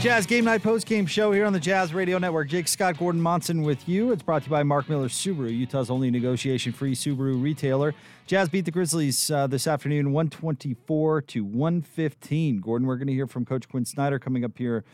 [0.00, 2.48] Jazz Game Night Post Game Show here on the Jazz Radio Network.
[2.48, 4.12] Jake Scott Gordon Monson with you.
[4.12, 7.94] It's brought to you by Mark Miller Subaru, Utah's only negotiation free Subaru retailer.
[8.26, 12.60] Jazz beat the Grizzlies uh, this afternoon 124 to 115.
[12.60, 14.84] Gordon, we're going to hear from Coach Quinn Snyder coming up here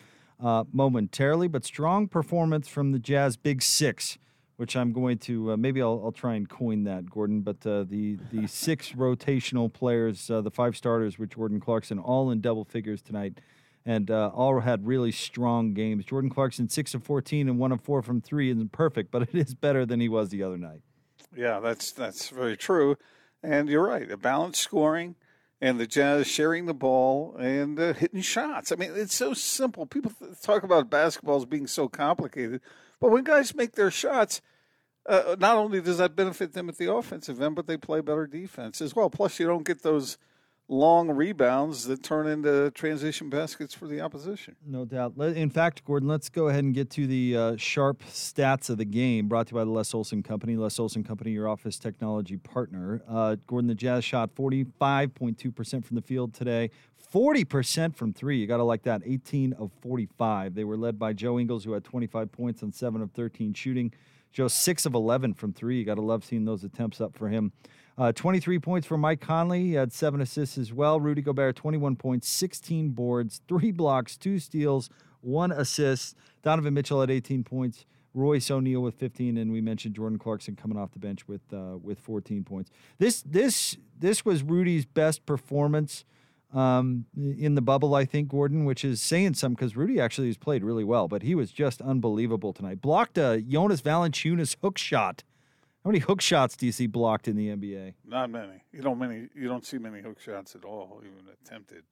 [0.42, 4.18] uh, momentarily, but strong performance from the Jazz Big Six,
[4.56, 7.42] which I'm going to uh, maybe I'll, I'll, try and coin that, Gordon.
[7.42, 12.32] But uh, the the six rotational players, uh, the five starters with Jordan Clarkson, all
[12.32, 13.38] in double figures tonight
[13.86, 16.04] and uh, all had really strong games.
[16.04, 19.34] Jordan Clarkson, 6 of 14 and 1 of 4 from 3 isn't perfect, but it
[19.34, 20.82] is better than he was the other night.
[21.34, 22.96] Yeah, that's that's very true.
[23.42, 25.14] And you're right, a balanced scoring
[25.60, 28.72] and the Jazz sharing the ball and uh, hitting shots.
[28.72, 29.86] I mean, it's so simple.
[29.86, 30.12] People
[30.42, 32.60] talk about basketball as being so complicated,
[33.00, 34.42] but when guys make their shots,
[35.06, 38.26] uh, not only does that benefit them at the offensive end, but they play better
[38.26, 39.08] defense as well.
[39.08, 40.18] Plus, you don't get those–
[40.68, 44.56] long rebounds that turn into transition baskets for the opposition.
[44.66, 45.16] No doubt.
[45.16, 48.84] In fact, Gordon, let's go ahead and get to the uh, sharp stats of the
[48.84, 50.56] game brought to you by the Les Olson Company.
[50.56, 53.02] Les Olson Company, your office technology partner.
[53.08, 56.70] Uh, Gordon, the Jazz shot 45.2% from the field today.
[57.12, 58.38] 40% from three.
[58.38, 59.02] You got to like that.
[59.04, 60.54] 18 of 45.
[60.54, 63.92] They were led by Joe Ingles, who had 25 points on 7 of 13 shooting.
[64.32, 65.78] Joe, 6 of 11 from three.
[65.78, 67.52] You got to love seeing those attempts up for him.
[67.98, 69.62] Uh, 23 points for Mike Conley.
[69.64, 71.00] He had seven assists as well.
[71.00, 74.90] Rudy Gobert, 21 points, 16 boards, three blocks, two steals,
[75.22, 76.16] one assist.
[76.42, 77.86] Donovan Mitchell had 18 points.
[78.12, 81.76] Royce O'Neale with 15, and we mentioned Jordan Clarkson coming off the bench with uh,
[81.82, 82.70] with 14 points.
[82.98, 86.06] This this this was Rudy's best performance
[86.54, 90.38] um, in the bubble, I think, Gordon, which is saying something because Rudy actually has
[90.38, 92.80] played really well, but he was just unbelievable tonight.
[92.80, 95.22] Blocked a Jonas Valanciunas hook shot
[95.86, 97.94] how many hook shots do you see blocked in the NBA?
[98.04, 98.64] Not many.
[98.72, 99.28] You don't many.
[99.36, 101.84] You don't see many hook shots at all, even attempted.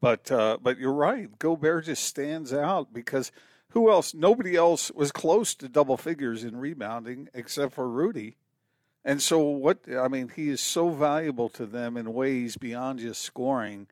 [0.00, 1.38] But uh, but you're right.
[1.38, 3.30] Gobert just stands out because
[3.72, 4.14] who else?
[4.14, 8.38] Nobody else was close to double figures in rebounding except for Rudy.
[9.04, 9.80] And so what?
[9.94, 13.88] I mean, he is so valuable to them in ways beyond just scoring,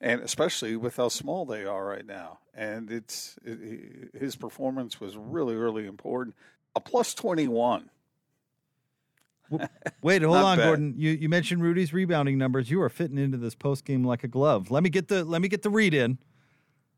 [0.00, 2.40] and especially with how small they are right now.
[2.52, 6.34] And it's it, his performance was really really important.
[6.74, 7.88] A plus twenty one
[10.02, 10.64] Wait, hold on, bad.
[10.64, 10.94] Gordon.
[10.96, 12.70] You you mentioned Rudy's rebounding numbers.
[12.70, 14.70] You are fitting into this post game like a glove.
[14.70, 16.18] Let me get the let me get the read in.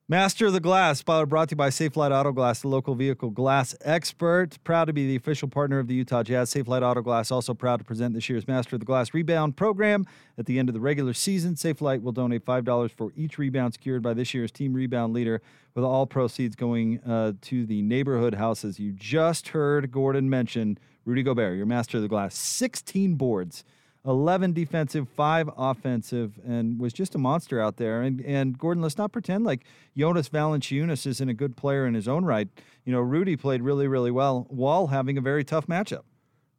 [0.06, 3.74] Master of the Glass, brought to you by Safelite Auto Glass, the local vehicle glass
[3.80, 4.62] expert.
[4.62, 6.52] Proud to be the official partner of the Utah Jazz.
[6.52, 10.04] Safelite Auto Glass also proud to present this year's Master of the Glass rebound program.
[10.36, 14.02] At the end of the regular season, Safelite will donate $5 for each rebound secured
[14.02, 15.40] by this year's team rebound leader,
[15.74, 18.78] with all proceeds going uh, to the neighborhood houses.
[18.78, 22.34] You just heard Gordon mention Rudy Gobert, your Master of the Glass.
[22.34, 23.64] 16 boards
[24.06, 28.02] 11 defensive, five offensive, and was just a monster out there.
[28.02, 29.64] And and Gordon, let's not pretend like
[29.96, 32.48] Jonas Valanciunas isn't a good player in his own right.
[32.84, 36.02] You know, Rudy played really, really well while having a very tough matchup.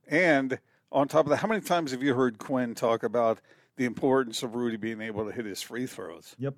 [0.07, 0.59] And
[0.91, 3.39] on top of that, how many times have you heard Quinn talk about
[3.75, 6.35] the importance of Rudy being able to hit his free throws?
[6.39, 6.55] Yep.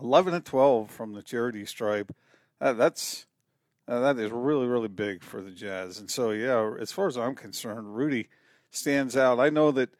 [0.00, 2.14] 11 and 12 from the charity stripe.
[2.60, 3.26] Uh, that's
[3.92, 5.98] uh, that is really, really big for the Jazz.
[5.98, 8.28] And so, yeah, as far as I'm concerned, Rudy
[8.70, 9.38] stands out.
[9.38, 9.90] I know that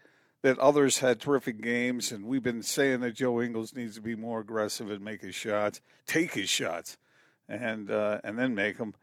[0.41, 4.17] that others had terrific games, and we've been saying that Joe Ingles needs to be
[4.17, 6.97] more aggressive and make his shots, take his shots,
[7.49, 8.95] and uh, and then make them.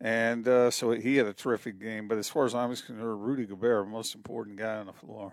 [0.00, 2.06] And uh, so he had a terrific game.
[2.06, 5.32] But as far as I'm concerned, Rudy Gobert, most important guy on the floor.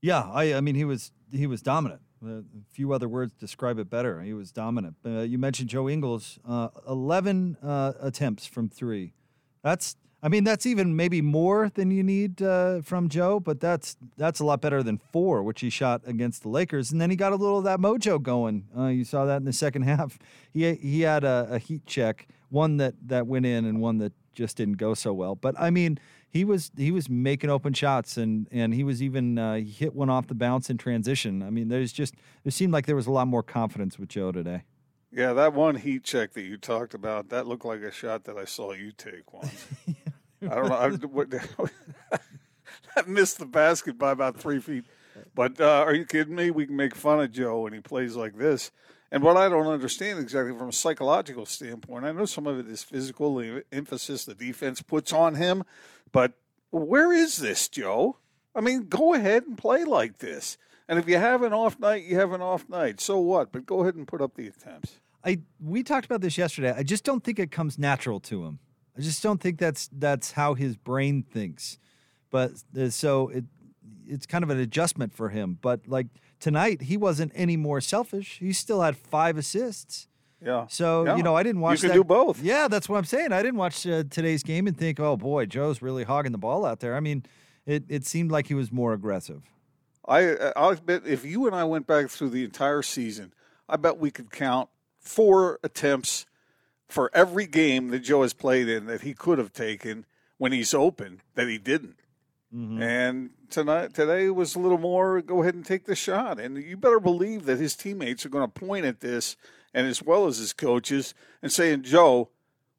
[0.00, 2.00] Yeah, I, I mean he was he was dominant.
[2.26, 4.20] A few other words describe it better.
[4.20, 4.96] He was dominant.
[5.04, 9.14] Uh, you mentioned Joe Ingles, uh, eleven uh, attempts from three.
[9.62, 13.96] That's I mean, that's even maybe more than you need uh, from Joe, but that's
[14.18, 16.92] that's a lot better than four, which he shot against the Lakers.
[16.92, 18.66] And then he got a little of that mojo going.
[18.76, 20.18] Uh, you saw that in the second half.
[20.52, 24.12] He he had a, a, heat check, one that that went in and one that
[24.34, 25.36] just didn't go so well.
[25.36, 25.98] But I mean,
[26.30, 29.94] he was he was making open shots, and and he was even uh, he hit
[29.94, 31.42] one off the bounce in transition.
[31.42, 34.30] I mean, there's just it seemed like there was a lot more confidence with Joe
[34.32, 34.62] today.
[35.12, 38.36] Yeah, that one heat check that you talked about, that looked like a shot that
[38.36, 39.66] I saw you take once.
[40.42, 40.76] I don't know.
[40.76, 41.34] I, what,
[42.96, 44.84] I missed the basket by about three feet.
[45.34, 46.52] But uh, are you kidding me?
[46.52, 48.70] We can make fun of Joe when he plays like this.
[49.12, 52.68] And what I don't understand exactly from a psychological standpoint, I know some of it
[52.68, 55.64] is physical, the emphasis the defense puts on him,
[56.12, 56.34] but
[56.70, 58.18] where is this, Joe?
[58.54, 60.56] I mean, go ahead and play like this.
[60.88, 63.00] And if you have an off night, you have an off night.
[63.00, 63.52] So what?
[63.52, 64.98] But go ahead and put up the attempts.
[65.24, 66.74] I we talked about this yesterday.
[66.76, 68.58] I just don't think it comes natural to him.
[68.96, 71.78] I just don't think that's that's how his brain thinks.
[72.30, 73.44] But uh, so it
[74.06, 75.58] it's kind of an adjustment for him.
[75.60, 76.06] But like
[76.40, 78.38] tonight, he wasn't any more selfish.
[78.38, 80.08] He still had five assists.
[80.44, 80.66] Yeah.
[80.68, 81.16] So Yeah.
[81.16, 81.82] you know, I didn't watch.
[81.82, 82.42] You can that- do both.
[82.42, 83.32] Yeah, that's what I'm saying.
[83.32, 86.64] I didn't watch uh, today's game and think, oh boy, Joe's really hogging the ball
[86.64, 86.96] out there.
[86.96, 87.24] I mean,
[87.66, 89.42] it it seemed like he was more aggressive.
[90.08, 93.32] I I'll bet if you and I went back through the entire season,
[93.68, 96.24] I bet we could count four attempts
[96.88, 100.06] for every game that Joe has played in that he could have taken
[100.38, 101.96] when he's open that he didn't.
[102.54, 102.82] Mm-hmm.
[102.82, 106.40] And tonight today was a little more go ahead and take the shot.
[106.40, 109.36] And you better believe that his teammates are going to point at this
[109.72, 112.30] and as well as his coaches and saying, "Joe,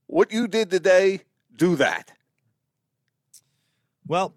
[0.07, 1.21] what you did today,
[1.55, 2.11] do that."
[4.05, 4.33] Well,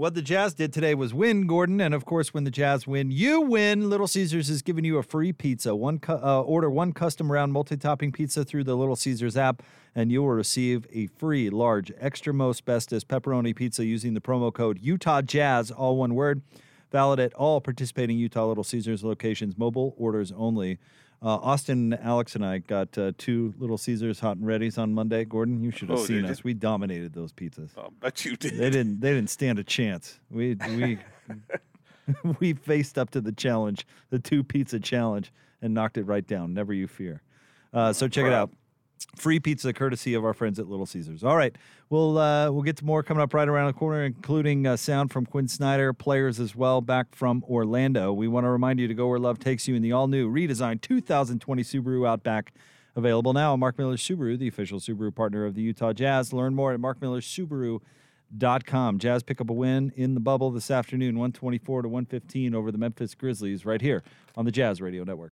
[0.00, 3.10] what the Jazz did today was win, Gordon, and of course, when the Jazz win,
[3.10, 3.90] you win.
[3.90, 5.76] Little Caesars is giving you a free pizza.
[5.76, 9.62] One cu- uh, order one custom round multi-topping pizza through the Little Caesars app,
[9.94, 14.50] and you will receive a free large extra most bestest pepperoni pizza using the promo
[14.50, 16.40] code Utah Jazz, all one word.
[16.90, 19.58] Valid at all participating Utah Little Caesars locations.
[19.58, 20.78] Mobile orders only.
[21.22, 25.24] Uh, Austin, Alex, and I got uh, two Little Caesars hot and readies on Monday.
[25.26, 26.42] Gordon, you should have Oh, seen did us.
[26.42, 27.70] We dominated those pizzas.
[27.76, 28.54] I bet you did.
[28.56, 29.00] They didn't.
[29.00, 30.18] They didn't stand a chance.
[30.30, 30.98] We we
[32.40, 35.30] we faced up to the challenge, the two pizza challenge,
[35.60, 36.54] and knocked it right down.
[36.54, 37.22] Never you fear.
[37.72, 38.50] Uh, so check it out.
[39.16, 41.24] Free pizza courtesy of our friends at Little Caesars.
[41.24, 41.56] All right,
[41.88, 45.10] we'll uh, we'll get to more coming up right around the corner, including uh, sound
[45.10, 48.12] from Quinn Snyder, players as well back from Orlando.
[48.12, 50.30] We want to remind you to go where love takes you in the all new
[50.30, 52.52] redesigned 2020 Subaru Outback.
[52.96, 56.32] Available now Mark Miller Subaru, the official Subaru partner of the Utah Jazz.
[56.32, 58.98] Learn more at markmillersubaru.com.
[58.98, 62.78] Jazz pick up a win in the bubble this afternoon, 124 to 115 over the
[62.78, 64.02] Memphis Grizzlies, right here
[64.36, 65.32] on the Jazz Radio Network.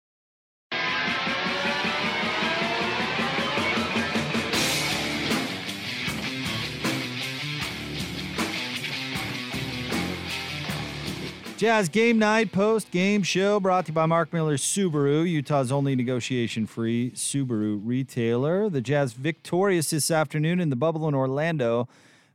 [11.63, 15.95] Jazz Game Night Post Game Show brought to you by Mark Miller Subaru, Utah's only
[15.95, 18.69] negotiation free Subaru retailer.
[18.69, 21.87] The Jazz victorious this afternoon in the bubble in Orlando.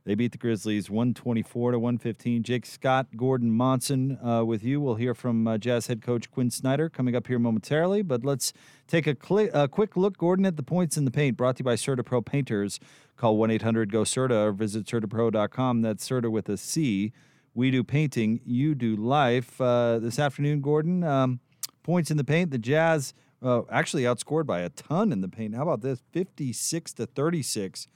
[0.06, 2.42] They beat the Grizzlies 124 to 115.
[2.42, 4.80] Jake Scott, Gordon Monson uh, with you.
[4.80, 8.00] We'll hear from uh, Jazz head coach Quinn Snyder coming up here momentarily.
[8.00, 8.54] But let's
[8.86, 9.14] take a,
[9.52, 12.24] a quick look, Gordon, at the points in the paint brought to you by CertaPro
[12.24, 12.80] Painters.
[13.18, 15.82] Call 1 800 GO Certa or visit CertaPro.com.
[15.82, 17.12] That's Certa with a C.
[17.54, 19.60] We do painting, you do life.
[19.60, 21.40] Uh, this afternoon, Gordon, um,
[21.82, 22.50] points in the paint.
[22.50, 25.54] The Jazz uh, actually outscored by a ton in the paint.
[25.54, 26.02] How about this?
[26.12, 27.88] 56 to 36.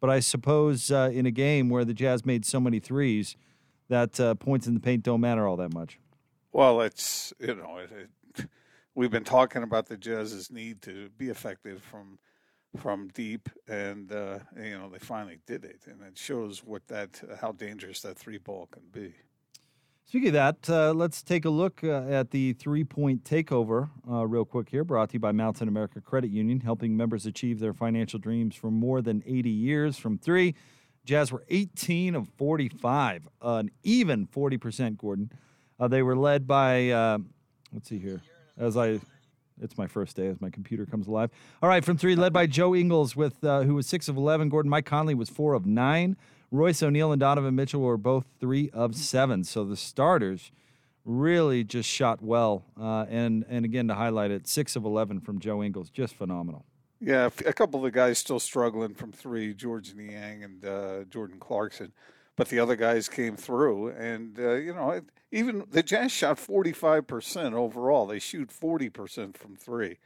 [0.00, 3.36] But I suppose uh, in a game where the Jazz made so many threes,
[3.88, 5.98] that uh, points in the paint don't matter all that much.
[6.52, 8.48] Well, it's you know, it, it,
[8.94, 12.18] we've been talking about the Jazz's need to be effective from
[12.76, 17.20] from deep, and uh, you know they finally did it, and it shows what that
[17.40, 19.14] how dangerous that three ball can be.
[20.08, 24.24] Speaking of that, uh, let's take a look uh, at the three point takeover uh,
[24.24, 27.72] real quick here, brought to you by Mountain America Credit Union, helping members achieve their
[27.72, 30.54] financial dreams for more than 80 years from three.
[31.04, 35.32] Jazz were 18 of 45, an even 40%, Gordon.
[35.78, 37.18] Uh, they were led by, uh,
[37.72, 38.22] let's see here,
[38.56, 39.00] as I.
[39.60, 41.30] It's my first day as my computer comes alive.
[41.62, 44.48] All right, from three, led by Joe Ingles, with uh, who was six of eleven.
[44.48, 46.16] Gordon Mike Conley was four of nine.
[46.50, 49.44] Royce O'Neale and Donovan Mitchell were both three of seven.
[49.44, 50.52] So the starters
[51.04, 52.64] really just shot well.
[52.80, 56.64] Uh, and and again to highlight it, six of eleven from Joe Ingles, just phenomenal.
[57.00, 61.38] Yeah, a couple of the guys still struggling from three, Georges Niang and uh, Jordan
[61.38, 61.92] Clarkson,
[62.36, 65.00] but the other guys came through, and uh, you know,
[65.32, 68.06] even the Jazz shot forty five percent overall.
[68.06, 69.98] They shoot forty percent from three,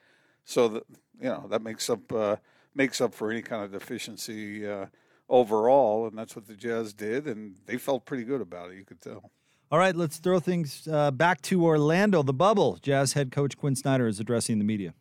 [0.45, 0.85] so that
[1.21, 2.37] you know that makes up uh,
[2.75, 4.87] makes up for any kind of deficiency uh,
[5.29, 8.77] overall, and that's what the Jazz did, and they felt pretty good about it.
[8.77, 9.31] You could tell.
[9.73, 12.79] All right, let's throw things uh, back to Orlando, the bubble.
[12.83, 14.95] Jazz head coach Quinn Snyder is addressing the media.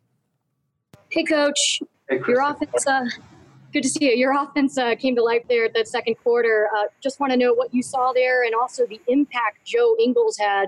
[1.08, 1.80] Hey, coach.
[2.08, 3.04] Hey, Your offense, uh,
[3.72, 4.16] good to see you.
[4.16, 6.68] Your offense uh, came to life there at that second quarter.
[6.76, 10.36] Uh, just want to know what you saw there and also the impact Joe Ingles
[10.38, 10.66] had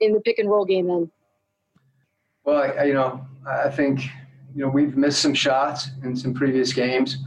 [0.00, 1.10] in the pick and roll game then.
[2.44, 4.02] Well, I, I- you know, I think
[4.54, 7.18] you know we've missed some shots in some previous games,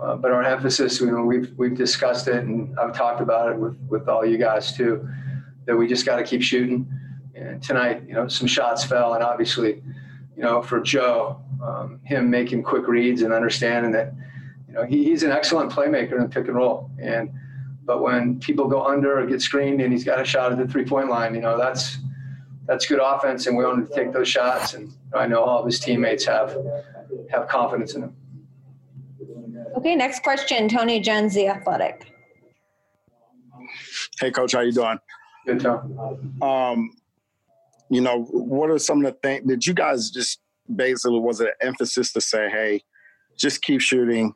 [0.00, 3.56] uh, but our emphasis, you know, we've we've discussed it and I've talked about it
[3.58, 5.08] with with all you guys too,
[5.66, 6.88] that we just got to keep shooting.
[7.36, 9.82] And tonight, you know, some shots fell, and obviously,
[10.36, 14.12] you know, for Joe, um, him making quick reads and understanding that,
[14.74, 17.30] you know, he, he's an excellent playmaker in pick and roll, and
[17.84, 20.66] but when people go under or get screened and he's got a shot at the
[20.66, 21.98] three point line, you know, that's
[22.66, 24.74] that's good offense, and we wanted to take those shots.
[24.74, 26.56] And I know all of his teammates have
[27.30, 28.16] have confidence in him.
[29.76, 32.12] Okay, next question, Tony Jones, The Athletic.
[34.18, 34.98] Hey, coach, how you doing?
[35.46, 36.42] Good Tom.
[36.42, 36.90] Um,
[37.90, 40.40] you know, what are some of the things that you guys just
[40.74, 42.82] basically was an emphasis to say, hey,
[43.36, 44.34] just keep shooting.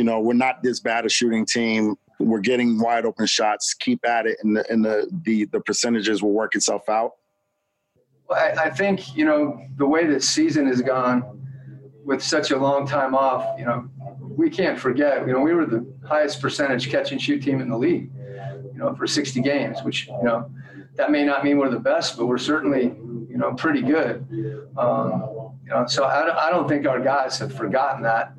[0.00, 1.94] You know, we're not this bad a shooting team.
[2.18, 3.74] We're getting wide open shots.
[3.74, 7.16] Keep at it, and the and the the, the percentages will work itself out.
[8.30, 11.22] I, I think you know the way this season has gone,
[12.02, 13.58] with such a long time off.
[13.58, 13.90] You know,
[14.38, 15.26] we can't forget.
[15.26, 18.10] You know, we were the highest percentage catch and shoot team in the league.
[18.72, 20.50] You know, for 60 games, which you know
[20.94, 24.66] that may not mean we're the best, but we're certainly you know pretty good.
[24.78, 25.39] Um,
[25.70, 28.32] you know, so I, I don't think our guys have forgotten that.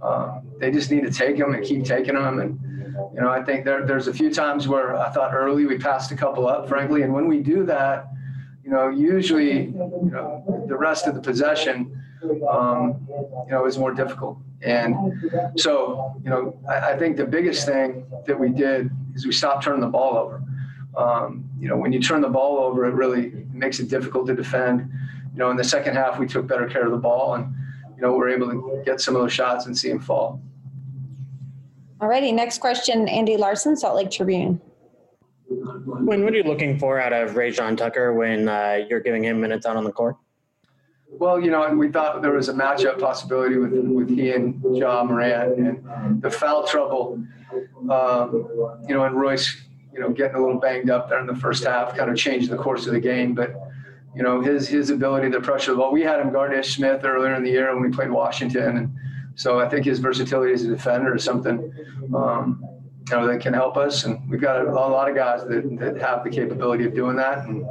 [0.00, 2.38] Um, they just need to take them and keep taking them.
[2.38, 2.58] And
[3.14, 6.10] you know, I think there, there's a few times where I thought early we passed
[6.12, 8.08] a couple up, frankly, and when we do that,
[8.64, 12.02] you know, usually you know the rest of the possession,
[12.50, 13.06] um,
[13.46, 14.38] you know, is more difficult.
[14.62, 14.96] And
[15.56, 19.62] so, you know, I, I, think the biggest thing that we did is we stopped
[19.62, 20.42] turning the ball over.
[20.96, 24.34] Um, you know, when you turn the ball over, it really makes it difficult to
[24.34, 24.90] defend.
[25.38, 27.54] You know, in the second half, we took better care of the ball and,
[27.94, 30.42] you know, we're able to get some of those shots and see them fall.
[32.00, 32.32] All righty.
[32.32, 34.60] Next question, Andy Larsen, Salt Lake Tribune.
[35.46, 39.40] When what are you looking for out of Rayjon Tucker when uh, you're giving him
[39.40, 40.16] minutes out on the court?
[41.08, 45.04] Well, you know, we thought there was a matchup possibility with with he and Ja
[45.04, 47.24] Morant, and the foul trouble.
[47.88, 48.32] Um,
[48.88, 49.56] you know, and Royce
[49.92, 52.50] you know, getting a little banged up there in the first half, kind of changed
[52.50, 53.34] the course of the game.
[53.34, 53.67] But,
[54.18, 55.92] you know, his his ability to pressure the ball.
[55.92, 58.96] We had him guard Ish Smith earlier in the year when we played Washington, and
[59.36, 61.72] so I think his versatility as a defender is something,
[62.12, 62.60] um,
[63.08, 64.02] you know, that can help us.
[64.02, 67.46] And we've got a, lot of guys that, that have the capability of doing that.
[67.46, 67.64] And,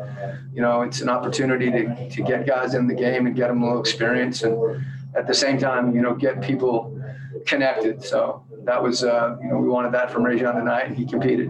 [0.53, 3.61] you know, it's an opportunity to, to get guys in the game and get them
[3.61, 4.43] a little experience.
[4.43, 4.81] And
[5.17, 6.97] at the same time, you know, get people
[7.45, 8.01] connected.
[8.01, 11.49] So that was, uh, you know, we wanted that from Rayjon tonight, he competed.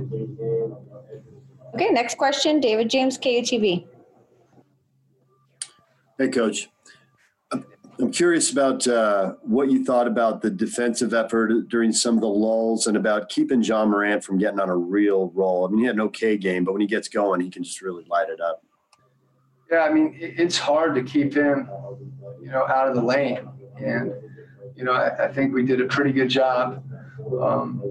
[1.76, 3.86] Okay, next question, David James, KUTV.
[6.18, 6.70] Hey, Coach.
[7.52, 12.28] I'm curious about uh, what you thought about the defensive effort during some of the
[12.28, 15.66] lulls and about keeping Ja Morant from getting on a real roll.
[15.66, 17.82] I mean, he had an okay game, but when he gets going, he can just
[17.82, 18.64] really light it up.
[19.72, 21.70] Yeah, I mean, it's hard to keep him,
[22.42, 23.48] you know, out of the lane.
[23.80, 24.14] And,
[24.76, 26.84] you know, I, I think we did a pretty good job
[27.42, 27.82] um,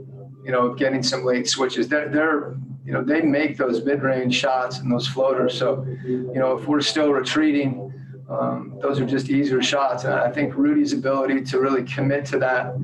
[0.44, 1.88] you know, of getting some late switches.
[1.88, 5.58] They're, they're, you know, they make those mid-range shots and those floaters.
[5.58, 7.85] So, you know, if we're still retreating,
[8.28, 10.04] um, those are just easier shots.
[10.04, 12.74] And I think Rudy's ability to really commit to that,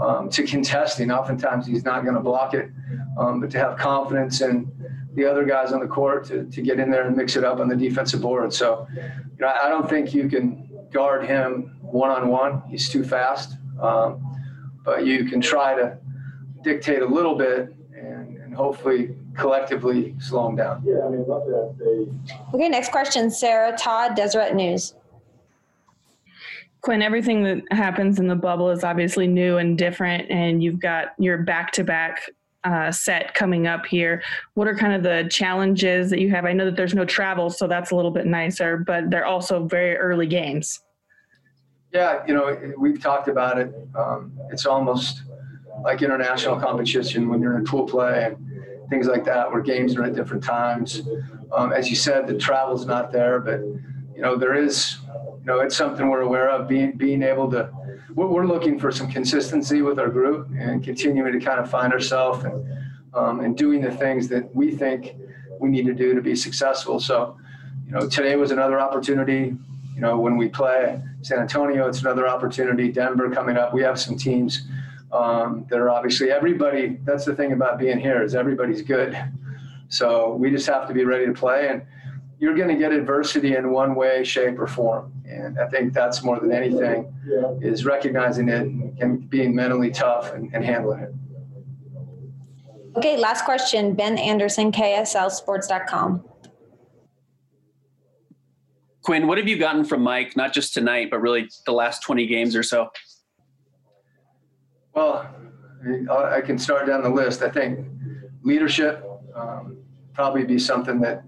[0.00, 2.70] um, to contesting, oftentimes he's not going to block it,
[3.18, 4.70] um, but to have confidence in
[5.14, 7.60] the other guys on the court to, to get in there and mix it up
[7.60, 8.52] on the defensive board.
[8.52, 9.02] So, you
[9.40, 12.62] know, I don't think you can guard him one-on-one.
[12.68, 13.56] He's too fast.
[13.80, 14.24] Um,
[14.84, 15.98] but you can try to
[16.62, 20.82] dictate a little bit and, and hopefully collectively slow them down.
[20.84, 22.54] Yeah, I mean, love that they.
[22.54, 24.94] Okay, next question, Sarah Todd, Deseret News.
[26.80, 31.08] Quinn, everything that happens in the bubble is obviously new and different, and you've got
[31.18, 32.30] your back to back
[32.90, 34.22] set coming up here.
[34.54, 36.44] What are kind of the challenges that you have?
[36.44, 39.64] I know that there's no travel, so that's a little bit nicer, but they're also
[39.64, 40.80] very early games.
[41.92, 43.74] Yeah, you know, we've talked about it.
[43.96, 45.22] Um, it's almost
[45.82, 48.36] like international competition when you're in pool play and
[48.90, 51.02] things like that, where games are at different times.
[51.52, 53.60] Um, as you said, the travel's not there, but
[54.14, 54.98] you know, there is.
[55.40, 56.68] You know, it's something we're aware of.
[56.68, 57.70] Being being able to,
[58.14, 61.92] we're, we're looking for some consistency with our group and continuing to kind of find
[61.92, 62.68] ourselves and
[63.14, 65.14] um, and doing the things that we think
[65.58, 67.00] we need to do to be successful.
[67.00, 67.38] So,
[67.86, 69.56] you know, today was another opportunity
[69.98, 72.88] you know, when we play San Antonio, it's another opportunity.
[72.88, 73.74] Denver coming up.
[73.74, 74.62] We have some teams
[75.12, 76.98] um, that are obviously everybody.
[77.04, 79.16] That's the thing about being here is everybody's good.
[79.88, 81.82] So we just have to be ready to play, and
[82.38, 85.12] you're going to get adversity in one way, shape, or form.
[85.26, 87.12] And I think that's more than anything
[87.60, 88.66] is recognizing it
[89.02, 91.14] and being mentally tough and, and handling it.
[92.96, 93.94] Okay, last question.
[93.94, 96.24] Ben Anderson, KSLSports.com.
[99.02, 102.26] Quinn, what have you gotten from Mike, not just tonight, but really the last 20
[102.26, 102.90] games or so?
[104.98, 105.30] Well,
[106.10, 107.40] I can start down the list.
[107.40, 107.86] I think
[108.42, 109.76] leadership um,
[110.12, 111.22] probably be something that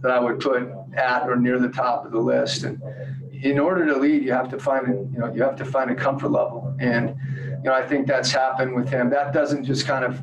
[0.00, 2.64] that I would put at or near the top of the list.
[2.64, 2.82] And
[3.30, 5.94] in order to lead, you have to find you know you have to find a
[5.94, 6.74] comfort level.
[6.80, 7.14] And
[7.46, 9.08] you know I think that's happened with him.
[9.10, 10.20] That doesn't just kind of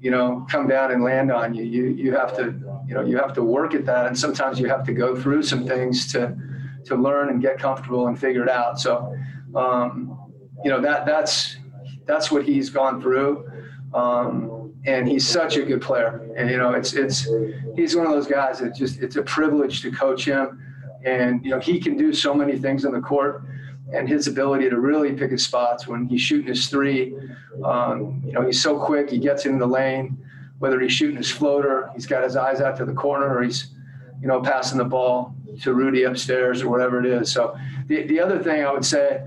[0.00, 1.62] you know come down and land on you.
[1.62, 2.46] You you have to
[2.88, 5.44] you know you have to work at that and sometimes you have to go through
[5.44, 6.36] some things to
[6.86, 9.16] to learn and get comfortable and figure it out so
[9.54, 10.18] um,
[10.64, 11.56] you know that that's
[12.06, 13.50] that's what he's gone through
[13.94, 17.28] um, and he's such a good player and you know it's it's
[17.76, 20.60] he's one of those guys that just it's a privilege to coach him
[21.04, 23.44] and you know he can do so many things on the court
[23.92, 27.14] and his ability to really pick his spots when he's shooting his three.
[27.64, 30.18] Um, you know, he's so quick, he gets in the lane.
[30.58, 33.72] Whether he's shooting his floater, he's got his eyes out to the corner, or he's,
[34.20, 37.30] you know, passing the ball to Rudy upstairs or whatever it is.
[37.30, 37.56] So
[37.86, 39.22] the, the other thing I would say,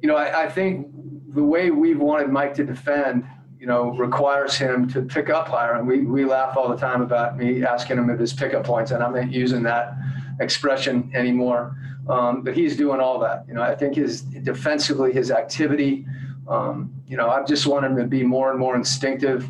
[0.00, 0.88] you know, I, I think
[1.36, 3.24] the way we've wanted Mike to defend,
[3.60, 5.74] you know, requires him to pick up higher.
[5.74, 8.90] And we, we laugh all the time about me asking him if his pickup points,
[8.90, 9.92] and I'm not using that
[10.40, 11.76] expression anymore.
[12.08, 13.44] Um, but he's doing all that.
[13.46, 16.06] You know, I think his defensively, his activity,
[16.48, 19.48] um, you know, I just want him to be more and more instinctive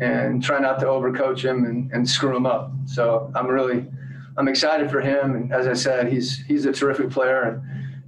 [0.00, 2.70] and try not to overcoach him and, and screw him up.
[2.86, 3.86] So I'm really,
[4.36, 5.34] I'm excited for him.
[5.34, 7.62] And as I said, he's, he's a terrific player and,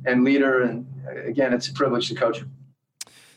[0.04, 0.62] and leader.
[0.62, 0.86] And
[1.26, 2.55] again, it's a privilege to coach him.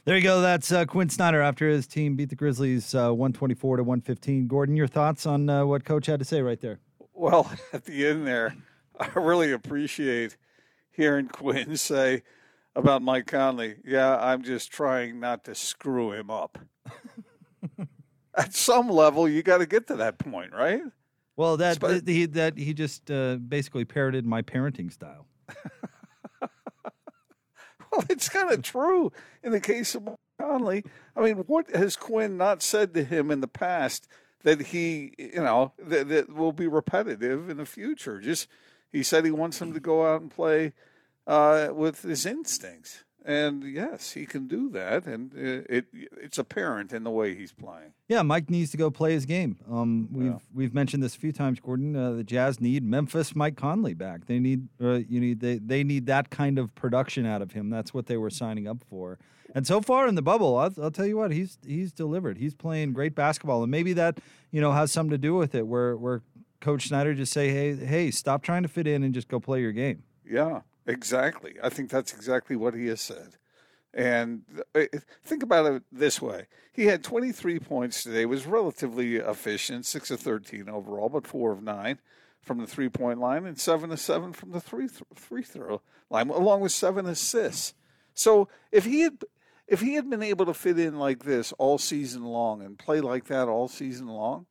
[0.06, 0.42] There you go.
[0.42, 4.48] That's uh, Quinn Snyder after his team beat the Grizzlies uh, 124 to 115.
[4.48, 6.80] Gordon, your thoughts on uh, what Coach had to say right there?
[7.14, 8.56] Well, at the end there,
[9.00, 10.38] I really appreciate
[10.92, 12.24] hearing Quinn say
[12.76, 16.58] about Mike Conley, yeah, I'm just trying not to screw him up.
[18.36, 20.82] At some level, you got to get to that point, right?
[21.36, 25.26] Well, that that he that he just uh, basically parroted my parenting style.
[28.00, 29.12] well, it's kind of true
[29.44, 30.08] in the case of
[30.40, 30.84] Conley.
[31.16, 34.08] I mean, what has Quinn not said to him in the past
[34.44, 38.20] that he, you know, that, that will be repetitive in the future?
[38.20, 38.48] Just
[38.92, 40.74] he said he wants him to go out and play
[41.28, 43.04] uh, with his instincts.
[43.26, 47.94] And yes, he can do that, and it, it's apparent in the way he's playing.
[48.08, 49.58] Yeah, Mike needs to go play his game.
[49.70, 50.38] Um, we've yeah.
[50.54, 51.96] we've mentioned this a few times, Gordon.
[51.96, 54.26] Uh, the Jazz need Memphis Mike Conley back.
[54.26, 57.70] They need uh, you need they they need that kind of production out of him.
[57.70, 59.20] That's what they were signing up for.
[59.54, 62.38] And so far in the bubble, I'll, I'll tell you what he's he's delivered.
[62.38, 64.20] He's playing great basketball, and maybe that
[64.52, 65.68] you know has something to do with it.
[65.68, 66.22] Where where
[66.62, 69.62] Coach Snyder just say, hey hey, stop trying to fit in and just go play
[69.62, 70.04] your game.
[70.26, 71.56] Yeah, Exactly.
[71.62, 73.36] I think that's exactly what he has said.
[73.94, 74.44] And
[75.24, 76.48] think about it this way.
[76.74, 81.64] He had 23 points today, was relatively efficient, 6 of 13 overall, but 4 of
[81.64, 82.00] 9
[82.42, 86.30] from the three point line and 7 of 7 from the free, th- throw line,
[86.30, 87.74] along with 7 assists.
[88.14, 89.24] So if he had.
[89.68, 93.02] If he had been able to fit in like this all season long and play
[93.02, 94.48] like that all season long,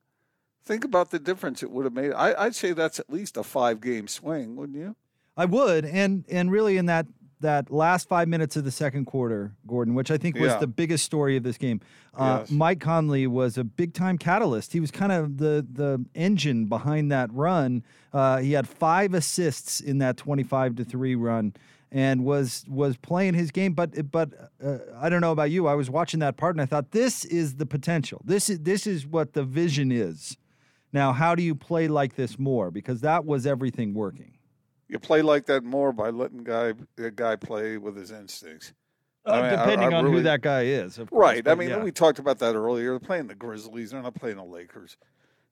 [0.63, 2.13] think about the difference it would have made.
[2.13, 4.95] I, I'd say that's at least a five game swing, wouldn't you?
[5.39, 7.07] I would, and and really in that
[7.39, 10.57] that last five minutes of the second quarter, Gordon, which I think was yeah.
[10.57, 11.79] the biggest story of this game.
[12.13, 12.51] Uh, yes.
[12.51, 14.73] Mike Conley was a big time catalyst.
[14.73, 17.83] He was kind of the the engine behind that run.
[18.11, 21.53] Uh, he had five assists in that twenty five to three run.
[21.91, 24.29] And was was playing his game, but but
[24.63, 25.65] uh, I don't know about you.
[25.65, 28.21] I was watching that part, and I thought this is the potential.
[28.25, 30.37] This is this is what the vision is.
[30.93, 32.69] Now, how do you play like this more?
[32.69, 34.33] Because that was everything working
[34.89, 38.73] you play like that more by letting guy a guy play with his instincts.
[39.25, 41.47] Uh, I mean, depending I, I on really, who that guy is, course, right?
[41.47, 41.83] I mean, yeah.
[41.83, 42.91] we talked about that earlier.
[42.91, 44.97] They're playing the Grizzlies; they're not playing the Lakers,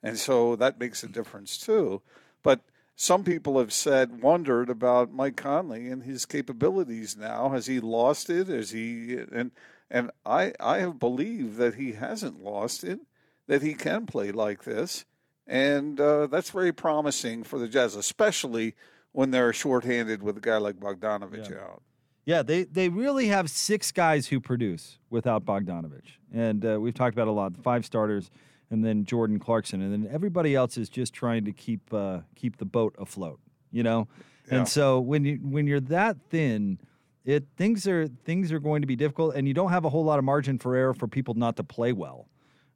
[0.01, 2.01] and so that makes a difference too.
[2.43, 2.61] But
[2.95, 7.49] some people have said, wondered about Mike Conley and his capabilities now.
[7.49, 8.49] Has he lost it?
[8.49, 9.51] Is he and
[9.91, 12.99] and I I have believed that he hasn't lost it.
[13.47, 15.05] That he can play like this,
[15.45, 18.75] and uh, that's very promising for the Jazz, especially
[19.17, 21.57] when they're shorthanded with a guy like Bogdanovic yeah.
[21.57, 21.81] out.
[22.25, 27.15] Yeah, they they really have six guys who produce without Bogdanovic, and uh, we've talked
[27.15, 27.55] about a lot.
[27.55, 28.29] The five starters,
[28.69, 32.57] and then Jordan Clarkson, and then everybody else is just trying to keep uh, keep
[32.57, 33.39] the boat afloat.
[33.71, 34.07] You know,
[34.51, 34.59] yeah.
[34.59, 36.77] and so when you when you're that thin,
[37.25, 40.03] it things are things are going to be difficult, and you don't have a whole
[40.03, 42.27] lot of margin for error for people not to play well.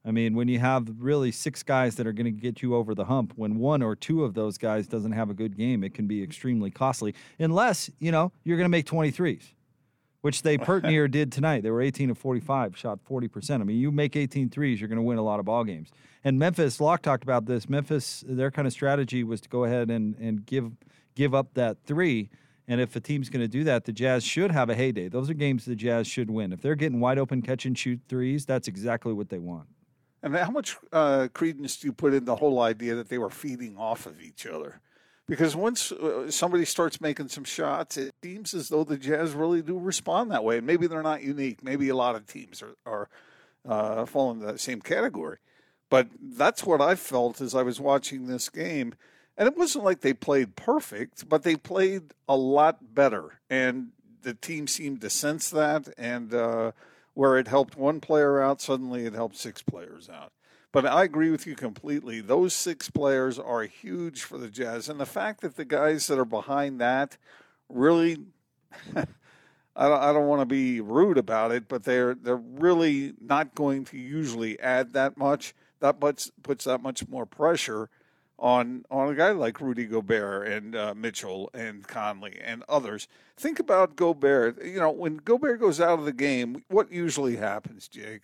[0.03, 2.95] I mean, when you have really six guys that are going to get you over
[2.95, 5.93] the hump, when one or two of those guys doesn't have a good game, it
[5.93, 7.13] can be extremely costly.
[7.37, 9.53] Unless you know you're going to make 23s,
[10.21, 11.61] which they pert near did tonight.
[11.61, 13.61] They were 18 of 45, shot 40 percent.
[13.61, 15.89] I mean, you make 18 threes, you're going to win a lot of ball games.
[16.23, 17.69] And Memphis, Locke talked about this.
[17.69, 20.71] Memphis, their kind of strategy was to go ahead and and give
[21.13, 22.29] give up that three.
[22.67, 25.09] And if a team's going to do that, the Jazz should have a heyday.
[25.09, 26.53] Those are games the Jazz should win.
[26.53, 29.67] If they're getting wide open catch and shoot threes, that's exactly what they want.
[30.23, 33.29] And how much uh, credence do you put in the whole idea that they were
[33.29, 34.79] feeding off of each other?
[35.27, 39.61] Because once uh, somebody starts making some shots, it seems as though the Jazz really
[39.61, 40.57] do respond that way.
[40.57, 41.63] And maybe they're not unique.
[41.63, 43.07] Maybe a lot of teams are, are
[43.67, 45.37] uh, into that same category.
[45.89, 48.93] But that's what I felt as I was watching this game.
[49.37, 53.39] And it wasn't like they played perfect, but they played a lot better.
[53.49, 55.89] And the team seemed to sense that.
[55.97, 56.73] And uh,
[57.13, 60.31] where it helped one player out, suddenly it helped six players out.
[60.71, 62.21] But I agree with you completely.
[62.21, 64.87] Those six players are huge for the Jazz.
[64.87, 67.17] And the fact that the guys that are behind that
[67.67, 68.17] really,
[68.95, 73.53] I don't, I don't want to be rude about it, but they're they're really not
[73.53, 75.53] going to usually add that much.
[75.81, 77.89] That puts puts that much more pressure
[78.41, 83.07] on on a guy like Rudy Gobert and uh, Mitchell and Conley and others.
[83.37, 84.61] Think about Gobert.
[84.65, 88.23] You know, when Gobert goes out of the game, what usually happens, Jake?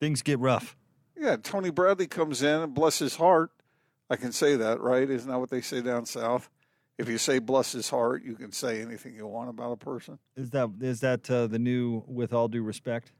[0.00, 0.76] Things get rough.
[1.16, 3.50] Yeah, Tony Bradley comes in and bless his heart.
[4.08, 5.08] I can say that, right?
[5.08, 6.50] Isn't that what they say down south?
[7.00, 10.18] if you say bless his heart, you can say anything you want about a person.
[10.36, 13.12] Is that is that uh, the new with all due respect?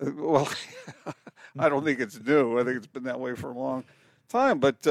[0.00, 0.48] Uh, well,
[1.58, 2.58] I don't think it's new.
[2.58, 3.84] I think it's been that way for a long
[4.28, 4.60] time.
[4.60, 4.86] But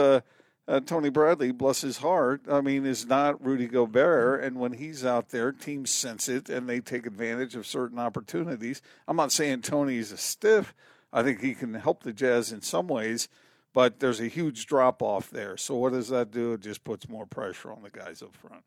[0.68, 4.44] uh, Tony Bradley, bless his heart, I mean, is not Rudy Gobert.
[4.44, 8.82] And when he's out there, teams sense it and they take advantage of certain opportunities.
[9.08, 10.74] I'm not saying Tony's a stiff.
[11.12, 13.28] I think he can help the Jazz in some ways
[13.74, 15.58] but there's a huge drop off there.
[15.58, 16.54] So what does that do?
[16.54, 18.64] It just puts more pressure on the guys up front.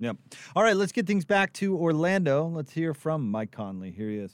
[0.00, 0.16] Yep.
[0.56, 2.46] All right, let's get things back to Orlando.
[2.46, 3.90] Let's hear from Mike Conley.
[3.90, 4.32] Here he is.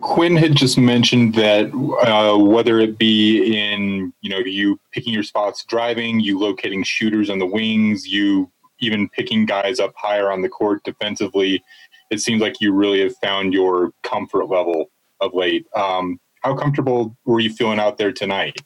[0.00, 1.72] Quinn had just mentioned that
[2.06, 7.30] uh, whether it be in you know you picking your spots driving, you locating shooters
[7.30, 11.62] on the wings, you even picking guys up higher on the court defensively,
[12.10, 15.66] it seems like you really have found your comfort level of late.
[15.74, 18.62] Um, how comfortable were you feeling out there tonight?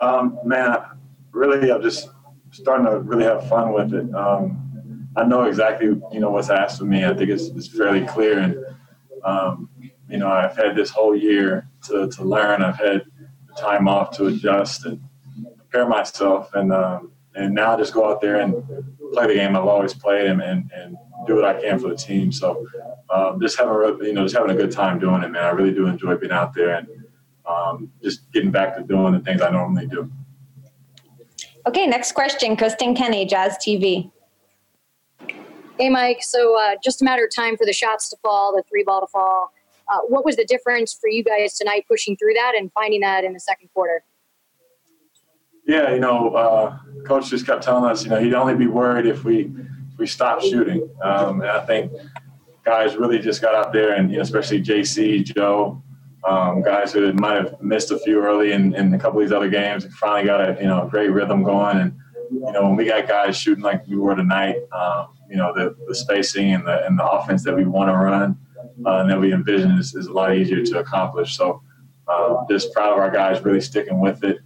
[0.00, 0.78] Um, man,
[1.32, 2.08] really, I'm just
[2.50, 4.14] starting to really have fun with it.
[4.14, 7.04] Um, I know exactly, you know, what's asked of me.
[7.04, 8.38] I think it's, it's fairly clear.
[8.38, 8.56] And,
[9.24, 9.68] um,
[10.12, 12.62] you know, I've had this whole year to, to learn.
[12.62, 13.02] I've had
[13.48, 15.00] the time off to adjust and
[15.56, 16.52] prepare myself.
[16.52, 18.54] And, um, and now I just go out there and
[19.14, 21.96] play the game I've always played and, and, and do what I can for the
[21.96, 22.30] team.
[22.30, 22.66] So
[23.08, 25.44] um, just having a, you know just having a good time doing it, man.
[25.44, 26.88] I really do enjoy being out there and
[27.46, 30.10] um, just getting back to doing the things I normally do.
[31.66, 34.10] Okay, next question, Kristen Kenny, Jazz TV.
[35.78, 36.22] Hey, Mike.
[36.22, 39.00] So uh, just a matter of time for the shots to fall, the three ball
[39.00, 39.52] to fall.
[39.90, 43.24] Uh, what was the difference for you guys tonight, pushing through that and finding that
[43.24, 44.04] in the second quarter?
[45.66, 49.06] Yeah, you know, uh, coach just kept telling us, you know, he'd only be worried
[49.06, 49.52] if we
[49.92, 50.88] if we stopped shooting.
[51.02, 51.92] Um, and I think
[52.64, 55.82] guys really just got out there, and you know, especially JC, Joe,
[56.24, 59.32] um, guys who might have missed a few early in, in a couple of these
[59.32, 61.78] other games, finally got a you know great rhythm going.
[61.78, 61.96] And
[62.32, 65.76] you know, when we got guys shooting like we were tonight, um, you know, the,
[65.86, 68.36] the spacing and the and the offense that we want to run
[68.86, 71.36] uh, and that we envision is, is a lot easier to accomplish.
[71.36, 71.62] So,
[72.08, 74.40] uh, just proud of our guys really sticking with it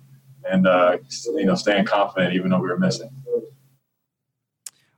[0.51, 0.99] and uh,
[1.35, 3.11] you know staying confident even though we were missing.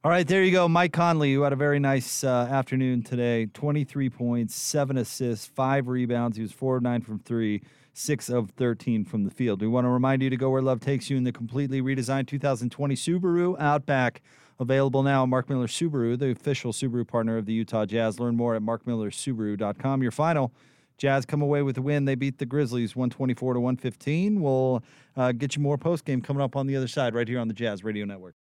[0.04, 0.68] All right, there you go.
[0.68, 5.88] Mike Conley, who had a very nice uh, afternoon today 23 points, seven assists, five
[5.88, 6.36] rebounds.
[6.36, 7.62] He was four of nine from three,
[7.94, 9.60] six of 13 from the field.
[9.60, 12.28] We want to remind you to go where love takes you in the completely redesigned
[12.28, 14.22] 2020 Subaru Outback.
[14.61, 18.18] Available now, Mark Miller Subaru, the official Subaru partner of the Utah Jazz.
[18.18, 20.03] Learn more at markmillersubaru.com.
[20.03, 20.53] Your final.
[20.97, 22.07] Jazz come away with a win.
[22.07, 24.40] They beat the Grizzlies 124 to 115.
[24.40, 24.83] We'll
[25.16, 27.47] uh, get you more post game coming up on the other side right here on
[27.47, 28.35] the Jazz Radio Network.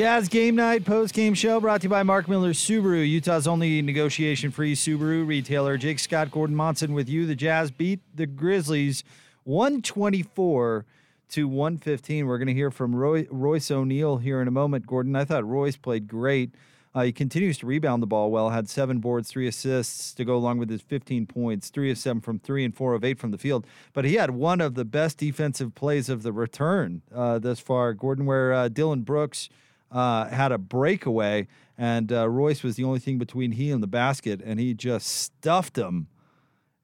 [0.00, 3.82] Jazz Game Night post game show brought to you by Mark Miller Subaru, Utah's only
[3.82, 5.76] negotiation free Subaru retailer.
[5.76, 7.26] Jake Scott, Gordon Monson with you.
[7.26, 9.04] The Jazz beat the Grizzlies
[9.44, 10.86] 124
[11.28, 12.26] to 115.
[12.26, 14.86] We're going to hear from Roy, Royce O'Neale here in a moment.
[14.86, 16.54] Gordon, I thought Royce played great.
[16.94, 20.34] Uh, he continues to rebound the ball well, had seven boards, three assists to go
[20.34, 23.32] along with his 15 points, three of seven from three and four of eight from
[23.32, 23.66] the field.
[23.92, 27.92] But he had one of the best defensive plays of the return uh, thus far,
[27.92, 29.50] Gordon, where uh, Dillon Brooks
[29.90, 33.88] uh, had a breakaway, and uh, Royce was the only thing between he and the
[33.88, 36.08] basket, and he just stuffed him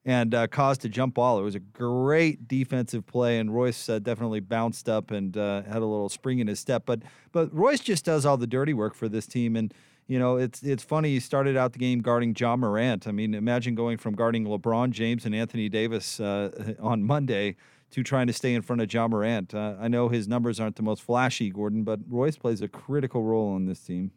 [0.07, 1.37] and uh, caused a jump ball.
[1.37, 5.77] It was a great defensive play, and Royce uh, definitely bounced up and uh, had
[5.77, 6.83] a little spring in his step.
[6.85, 9.73] But but Royce just does all the dirty work for this team, and
[10.07, 11.09] you know it's it's funny.
[11.09, 13.05] He started out the game guarding Ja Morant.
[13.05, 17.57] I mean, imagine going from guarding LeBron James and Anthony Davis uh, on Monday
[17.91, 19.53] to trying to stay in front of Ja Morant.
[19.53, 23.23] Uh, I know his numbers aren't the most flashy, Gordon, but Royce plays a critical
[23.23, 24.11] role on this team.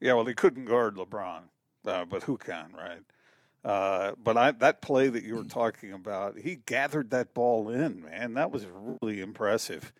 [0.00, 1.42] Yeah, well, he couldn't guard LeBron,
[1.86, 3.00] uh, but who can, right?
[3.64, 8.02] Uh, but I, that play that you were talking about, he gathered that ball in,
[8.02, 8.34] man.
[8.34, 8.66] That was
[9.02, 9.92] really impressive.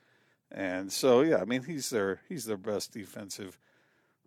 [0.52, 3.58] And so, yeah, I mean, he's their he's their best defensive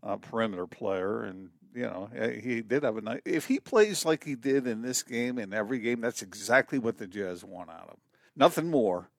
[0.04, 2.10] uh, perimeter player, and you know,
[2.42, 3.22] he did have a nice.
[3.24, 6.98] If he plays like he did in this game in every game, that's exactly what
[6.98, 8.00] the Jazz want out of him
[8.40, 9.10] nothing more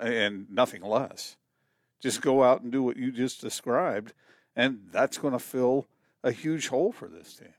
[0.00, 1.36] and nothing less.
[2.00, 4.12] Just go out and do what you just described,
[4.54, 5.86] and that's going to fill
[6.22, 7.54] a huge hole for this team.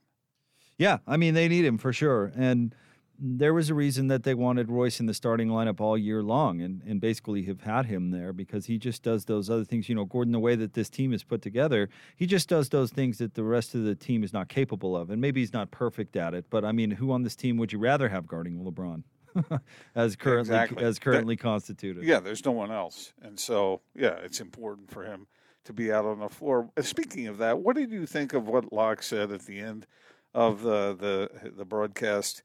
[0.78, 2.74] Yeah, I mean they need him for sure, and
[3.18, 6.60] there was a reason that they wanted Royce in the starting lineup all year long
[6.60, 9.88] and, and basically have had him there because he just does those other things.
[9.88, 12.90] You know, Gordon, the way that this team is put together, he just does those
[12.90, 15.10] things that the rest of the team is not capable of.
[15.10, 17.72] And maybe he's not perfect at it, but I mean, who on this team would
[17.72, 19.02] you rather have guarding LeBron?
[19.94, 20.84] as currently Exactly.
[20.84, 22.04] as currently constituted.
[22.04, 25.26] Yeah, there's no one else, and so yeah, it's important for him
[25.64, 26.70] to be out on the floor.
[26.76, 29.86] Uh, Speaking of that, what did you think of what Locke said at the end
[30.34, 32.42] of the the the broadcast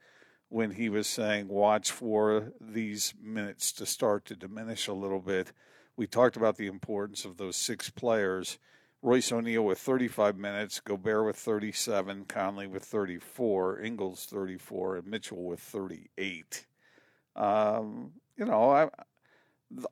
[0.49, 5.53] when he was saying, "Watch for these minutes to start to diminish a little bit."
[5.97, 8.57] We talked about the importance of those six players.
[9.03, 15.43] Royce O'Neale with 35 minutes, Gobert with 37, Conley with 34, Ingles 34, and Mitchell
[15.43, 16.67] with 38.
[17.35, 18.89] Um, you know, I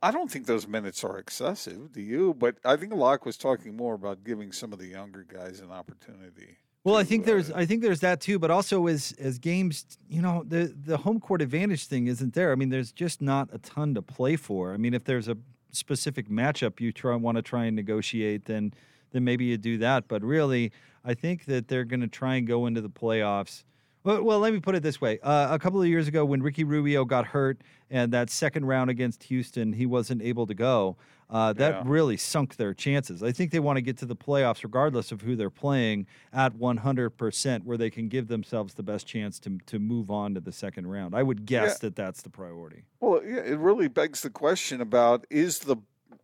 [0.01, 1.91] I don't think those minutes are excessive.
[1.93, 2.33] Do you?
[2.33, 5.71] But I think Locke was talking more about giving some of the younger guys an
[5.71, 6.57] opportunity.
[6.83, 10.21] Well, I think there's I think there's that too, but also as as games, you
[10.21, 12.51] know, the the home court advantage thing isn't there.
[12.51, 14.73] I mean, there's just not a ton to play for.
[14.73, 15.37] I mean, if there's a
[15.71, 18.73] specific matchup you try want to try and negotiate, then
[19.11, 20.07] then maybe you do that.
[20.07, 20.71] But really,
[21.03, 23.63] I think that they're going to try and go into the playoffs.
[24.03, 26.41] Well, well, let me put it this way: uh, a couple of years ago, when
[26.41, 30.95] Ricky Rubio got hurt and that second round against Houston, he wasn't able to go.
[31.29, 31.83] Uh, that Yeah.
[31.85, 33.21] really sunk their chances.
[33.21, 36.55] I think they want to get to the playoffs, regardless of who they're playing, at
[36.57, 40.51] 100%, where they can give themselves the best chance to to move on to the
[40.51, 41.13] second round.
[41.13, 42.85] I would guess that that's the priority.
[42.99, 45.77] Well, yeah, it really begs the question about is the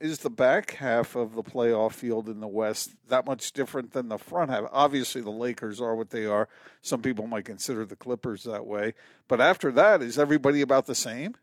[0.06, 4.08] is the back half of the playoff field in the West that much different than
[4.10, 4.66] the front half?
[4.72, 6.48] Obviously, the Lakers are what they are.
[6.82, 8.94] Some people might consider the Clippers that way,
[9.28, 11.36] but after that, is everybody about the same?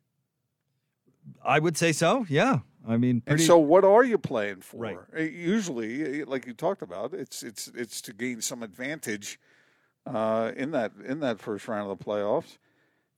[1.45, 2.27] I would say so.
[2.29, 2.61] Yeah.
[2.87, 4.79] I mean, And so, what are you playing for?
[4.79, 4.99] Right.
[5.17, 9.39] Uh, Usually, uh, like you talked about, it's it's it's to gain some advantage
[10.07, 12.59] uh, in that in that first round of the playoffs.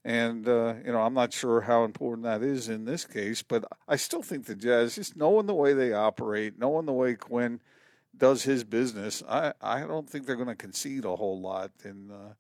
[0.04, 3.64] And uh, you know, I'm not sure how important that is in this case, but
[3.88, 7.60] I still think the Jazz, just knowing the way they operate, knowing the way Quinn
[8.16, 12.10] does his business, I I don't think they're going to concede a whole lot in
[12.10, 12.34] uh,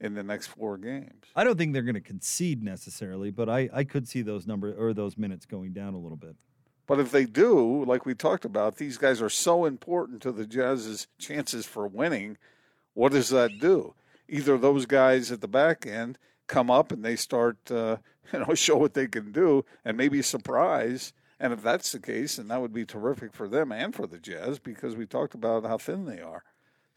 [0.00, 1.26] in the next four games.
[1.36, 4.72] I don't think they're going to concede necessarily, but I, I could see those number
[4.72, 6.36] or those minutes going down a little bit.
[6.86, 10.46] But if they do, like we talked about, these guys are so important to the
[10.46, 12.36] Jazz's chances for winning.
[12.94, 13.94] What does that do?
[14.28, 16.18] Either those guys at the back end
[16.50, 17.96] come up and they start, uh,
[18.32, 21.14] you know, show what they can do and maybe surprise.
[21.38, 24.18] And if that's the case, then that would be terrific for them and for the
[24.18, 26.44] Jazz because we talked about how thin they are.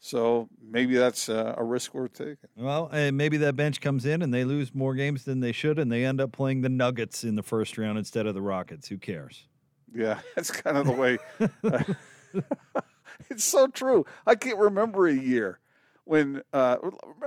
[0.00, 2.50] So maybe that's uh, a risk worth taking.
[2.58, 5.78] Well, and maybe that bench comes in and they lose more games than they should,
[5.78, 8.88] and they end up playing the Nuggets in the first round instead of the Rockets.
[8.88, 9.46] Who cares?
[9.94, 11.16] Yeah, that's kind of the way.
[13.30, 14.04] it's so true.
[14.26, 15.58] I can't remember a year
[16.04, 16.76] when uh,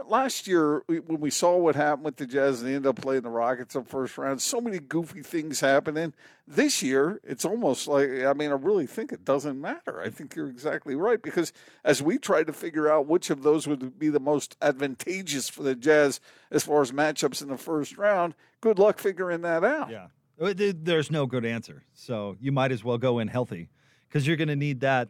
[0.07, 3.23] last year when we saw what happened with the Jazz and they ended up playing
[3.23, 4.41] the Rockets in the first round.
[4.41, 6.13] So many goofy things happening.
[6.47, 9.99] This year, it's almost like I mean, I really think it doesn't matter.
[10.01, 11.51] I think you're exactly right because
[11.83, 15.63] as we tried to figure out which of those would be the most advantageous for
[15.63, 16.19] the Jazz
[16.51, 19.89] as far as matchups in the first round, good luck figuring that out.
[19.89, 20.07] Yeah.
[20.39, 21.83] There's no good answer.
[21.93, 23.69] So you might as well go in healthy
[24.07, 25.09] because you're going to need that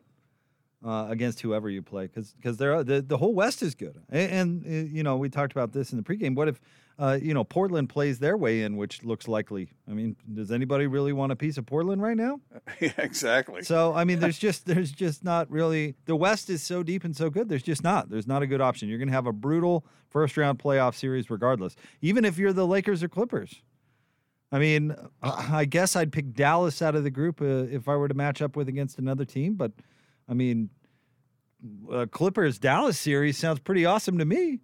[0.86, 4.00] uh, against whoever you play because because the the whole West is good.
[4.10, 6.36] And, and uh, you know we talked about this in the pregame.
[6.36, 6.62] What if
[7.00, 9.70] uh, you know Portland plays their way in, which looks likely?
[9.90, 12.40] I mean, does anybody really want a piece of Portland right now?
[12.80, 13.64] yeah, exactly.
[13.64, 17.16] So I mean, there's just there's just not really the West is so deep and
[17.16, 17.50] so good.
[17.50, 18.88] There's just not there's not a good option.
[18.88, 22.68] You're going to have a brutal first round playoff series regardless, even if you're the
[22.68, 23.62] Lakers or Clippers.
[24.50, 28.08] I mean, I guess I'd pick Dallas out of the group uh, if I were
[28.08, 29.56] to match up with against another team.
[29.56, 29.74] But
[30.28, 30.70] I mean,
[31.92, 34.60] uh, Clippers Dallas series sounds pretty awesome to me.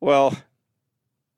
[0.00, 0.36] Well,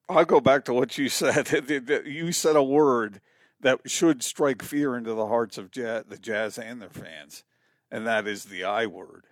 [0.08, 1.48] I'll go back to what you said.
[2.06, 3.20] You said a word
[3.60, 7.44] that should strike fear into the hearts of jazz, the Jazz and their fans,
[7.90, 9.24] and that is the I word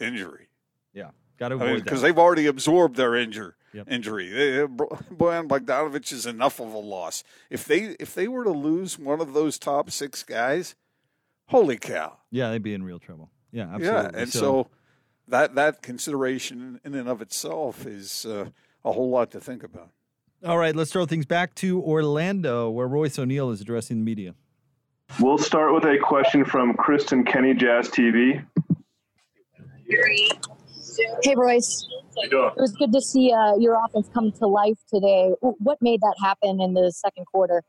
[0.00, 0.48] injury.
[0.94, 1.84] Yeah, got to avoid that.
[1.84, 3.86] Because they've already absorbed their injure, Yep.
[3.90, 4.28] injury.
[4.30, 7.24] Bojan Bogdanovic is enough of a loss.
[7.50, 10.74] If they if they were to lose one of those top six guys,
[11.48, 12.18] holy cow!
[12.30, 13.30] Yeah, they'd be in real trouble.
[13.52, 13.90] Yeah, absolutely.
[13.90, 14.68] Yeah, and so,
[15.28, 18.50] that that consideration in and of itself is uh,
[18.84, 19.90] a whole lot to think about.
[20.44, 24.34] all right, let's throw things back to Orlando, where Royce O'Neale is addressing the media.
[25.20, 28.44] We'll start with a question from Kristen Kenny, Jazz TV.
[31.22, 31.86] Hey, Royce.
[32.16, 32.50] you doing?
[32.56, 35.32] It was good to see uh, your offense come to life today.
[35.40, 37.62] What made that happen in the second quarter?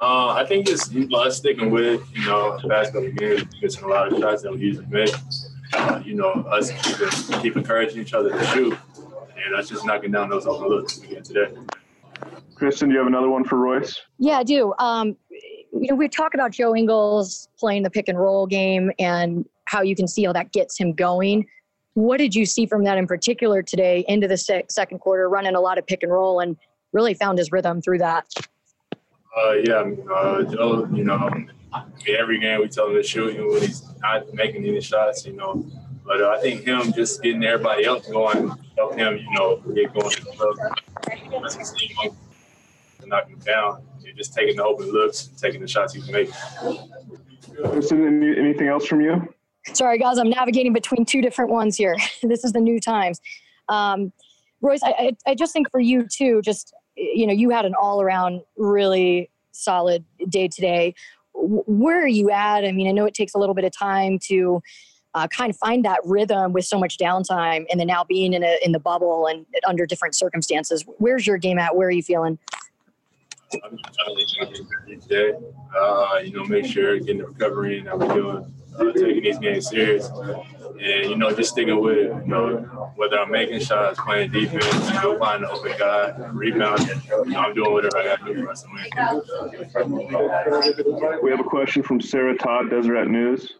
[0.00, 2.00] Uh, I think it's you know, us sticking with it.
[2.14, 4.86] You know, the past couple of games, missing a lot of shots that we usually
[4.86, 5.14] make.
[5.74, 8.76] Uh, you know, us keep, keep encouraging each other to shoot.
[8.96, 11.52] and that's just knocking down those open looks again today.
[12.54, 14.00] Kristen, do you have another one for Royce?
[14.18, 14.72] Yeah, I do.
[14.78, 19.46] Um, you know, we talk about Joe Ingles playing the pick and roll game and
[19.66, 21.46] how you can see how that gets him going.
[21.92, 25.54] What did you see from that in particular today into the se- second quarter, running
[25.54, 26.56] a lot of pick and roll and
[26.92, 28.26] really found his rhythm through that?
[29.36, 31.52] Uh, yeah, uh, Joe, you know, I mean,
[32.08, 35.34] every game we tell him to shoot even when he's not making any shots, you
[35.34, 35.64] know.
[36.04, 39.92] But uh, I think him just getting everybody else going help him, you know, get
[39.94, 41.44] going in the club.
[41.44, 42.12] As he's seeing
[43.00, 43.82] to knock him down.
[44.02, 46.30] You're just taking the open looks and taking the shots you can make.
[47.70, 49.32] Kristen, anything else from you?
[49.72, 51.96] Sorry, guys, I'm navigating between two different ones here.
[52.22, 53.20] this is the new times.
[53.68, 54.12] Um,
[54.62, 57.74] Royce, I, I, I just think for you too, just, you know, you had an
[57.74, 60.94] all around really solid day today.
[61.34, 62.64] Where are you at?
[62.64, 64.62] I mean, I know it takes a little bit of time to
[65.14, 68.44] uh, kind of find that rhythm with so much downtime and then now being in,
[68.44, 70.84] a, in the bubble and under different circumstances.
[70.98, 71.74] Where's your game at?
[71.74, 72.38] Where are you feeling?
[73.52, 75.32] I'm trying to each day.
[75.76, 79.38] Uh, you know, make sure getting the recovery and how we're doing, uh, taking these
[79.38, 82.08] games serious, and you know, just sticking with it.
[82.08, 87.00] You know, whether I'm making shots, playing defense, know, finding an open guy, rebounding.
[87.08, 88.64] You know, I'm doing whatever I got to do for us.
[91.22, 93.54] We have a question from Sarah Todd, Deseret News.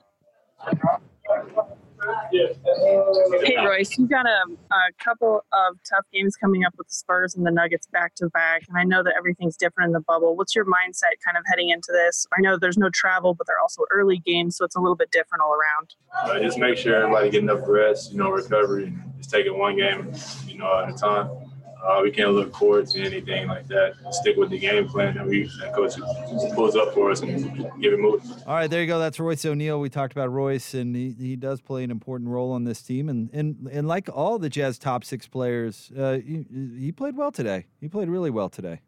[3.43, 7.35] Hey Royce, you've got a, a couple of tough games coming up with the Spurs
[7.35, 10.37] and the Nuggets back to back, and I know that everything's different in the bubble.
[10.37, 12.27] What's your mindset kind of heading into this?
[12.37, 15.11] I know there's no travel, but they're also early games, so it's a little bit
[15.11, 15.95] different all around.
[16.23, 18.93] Uh, just make sure everybody get enough rest, you know, recovery.
[19.19, 20.13] Just taking one game,
[20.47, 21.50] you know, at a time.
[21.85, 23.95] Uh, we can't look forward to anything like that.
[24.11, 25.95] Stick with the game plan that we that coach
[26.55, 28.31] pulls up for us and give it moving.
[28.47, 28.99] All right, there you go.
[28.99, 29.81] That's Royce O'Neale.
[29.81, 33.09] We talked about Royce, and he, he does play an important role on this team.
[33.09, 36.45] And and and like all the Jazz top six players, uh, he,
[36.79, 37.67] he played well today.
[37.81, 38.81] He played really well today.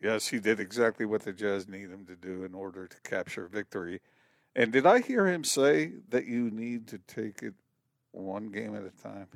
[0.00, 3.46] Yes, he did exactly what the Jazz need him to do in order to capture
[3.46, 4.00] victory.
[4.56, 7.54] And did I hear him say that you need to take it
[8.10, 9.28] one game at a time?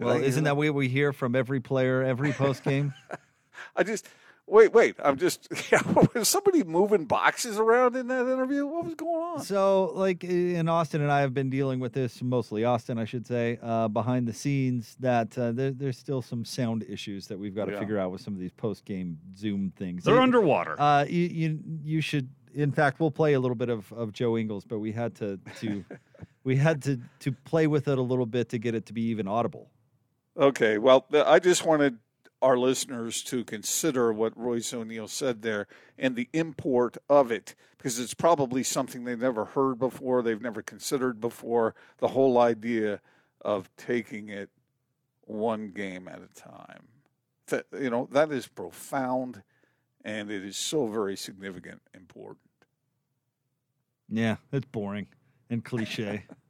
[0.00, 2.94] Did I well, hear isn't that what we hear from every player every post game?
[3.76, 4.08] I just
[4.46, 4.96] wait, wait.
[5.04, 5.82] I'm just yeah,
[6.14, 8.66] was somebody moving boxes around in that interview?
[8.66, 9.44] What was going on?
[9.44, 13.26] So, like in Austin, and I have been dealing with this mostly Austin, I should
[13.26, 14.96] say, uh, behind the scenes.
[15.00, 17.80] That uh, there, there's still some sound issues that we've got to Yeah.
[17.80, 20.04] figure out with some of these post game Zoom things.
[20.04, 20.80] They're You- underwater.
[20.80, 22.30] Uh, you, you you should.
[22.52, 25.38] In fact, we'll play a little bit of, of Joe Ingles, but we had to
[25.60, 25.84] to
[26.42, 29.02] we had to to play with it a little bit to get it to be
[29.02, 29.70] even audible.
[30.36, 31.98] Okay, well, I just wanted
[32.42, 35.66] our listeners to consider what Royce O'Neale said there
[35.98, 40.62] and the import of it, because it's probably something they've never heard before, they've never
[40.62, 41.74] considered before.
[41.98, 43.00] The whole idea
[43.42, 44.50] of taking it
[45.22, 46.88] one game at a time,
[47.48, 49.42] that you know, that is profound,
[50.04, 52.38] and it is so very significant, important.
[54.08, 55.08] Yeah, it's boring
[55.50, 56.24] and cliche.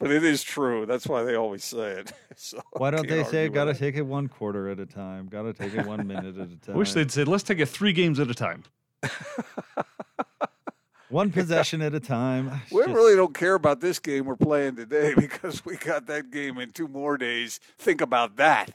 [0.00, 0.86] But it is true.
[0.86, 2.12] That's why they always say it.
[2.40, 3.78] So Why don't they say argue got to it.
[3.78, 5.26] take it one quarter at a time?
[5.26, 6.60] Got to take it one minute at a time.
[6.74, 8.62] I wish they'd say, let's take it three games at a time.
[11.08, 12.48] one possession at a time.
[12.64, 16.06] It's We just- really don't care about this game we're playing today because we got
[16.06, 17.58] that game in two more days.
[17.78, 18.70] Think about that.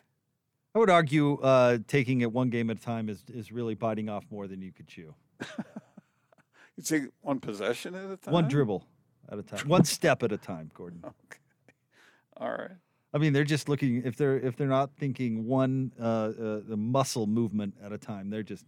[0.75, 4.09] I would argue uh, taking it one game at a time is, is really biting
[4.09, 5.13] off more than you could chew.
[6.75, 8.33] You take one possession at a time.
[8.33, 8.83] One dribble
[9.31, 9.67] at a time.
[9.67, 11.03] One step at a time, Gordon.
[11.13, 11.39] Okay.
[12.37, 12.77] All right.
[13.13, 16.75] I mean, they're just looking if they're if they're not thinking one uh, uh, the
[16.75, 18.65] muscle movement at a time, they're just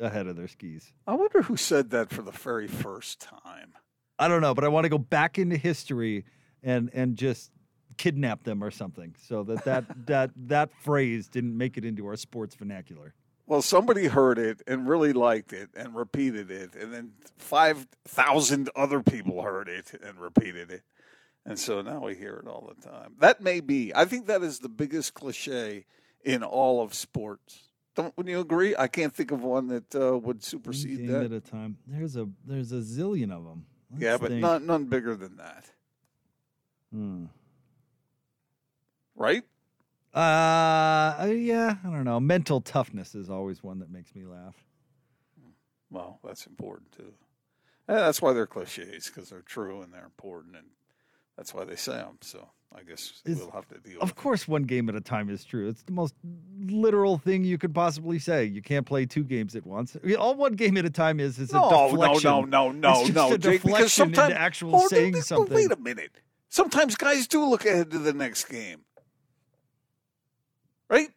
[0.00, 0.92] ahead of their skis.
[1.06, 3.72] I wonder who said that for the very first time.
[4.18, 6.24] I don't know, but I want to go back into history
[6.62, 7.50] and and just
[7.96, 12.16] kidnap them or something, so that that that that phrase didn't make it into our
[12.16, 13.14] sports vernacular.
[13.48, 18.68] Well, somebody heard it and really liked it and repeated it, and then five thousand
[18.76, 20.82] other people heard it and repeated it,
[21.46, 23.14] and so now we hear it all the time.
[23.20, 23.90] That may be.
[23.94, 25.86] I think that is the biggest cliche
[26.22, 27.70] in all of sports.
[27.94, 28.76] Don't would you agree?
[28.78, 31.24] I can't think of one that uh, would supersede Game that.
[31.24, 31.78] at a time.
[31.86, 33.64] There's a there's a zillion of them.
[33.96, 35.64] yeah, but not none bigger than that,
[36.92, 37.24] Hmm.
[39.16, 39.42] right?
[40.14, 42.18] Uh, yeah, I don't know.
[42.20, 44.54] Mental toughness is always one that makes me laugh.
[45.90, 47.12] Well, that's important too.
[47.86, 50.66] And that's why they're cliches because they're true and they're important, and
[51.36, 52.18] that's why they say them.
[52.20, 53.98] So I guess Is- we'll have to deal.
[54.00, 55.68] Of course, one game at a time is true.
[55.68, 56.14] It's the most
[56.60, 58.44] literal thing you could possibly say.
[58.44, 59.96] You can't play two games at once.
[60.18, 62.30] All one game at a time is is a No, no, deflection.
[62.30, 65.54] no, no, no, no, a Jake, because deflection sometimes into actual Oh, saying something.
[65.54, 66.10] Wait a minute.
[66.50, 68.80] Sometimes guys do look ahead to the next game.
[70.88, 71.10] Right?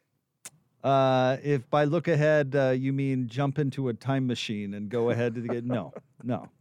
[0.82, 5.10] Uh, if by look ahead uh, you mean jump into a time machine and go
[5.10, 5.92] ahead to get no,
[6.22, 6.48] no.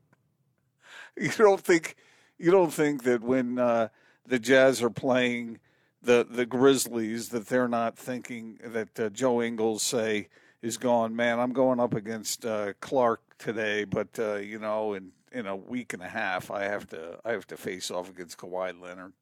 [1.18, 1.96] You don't think
[2.38, 3.90] you don't think that when uh,
[4.26, 5.60] the Jazz are playing
[6.02, 10.30] the the Grizzlies that they're not thinking that uh, Joe Ingles say
[10.62, 15.12] is going, man, I'm going up against uh, Clarke today, but uh, you know, in
[15.32, 18.38] in a week and a half, I have to I have to face off against
[18.38, 19.14] Kawhi Leonard.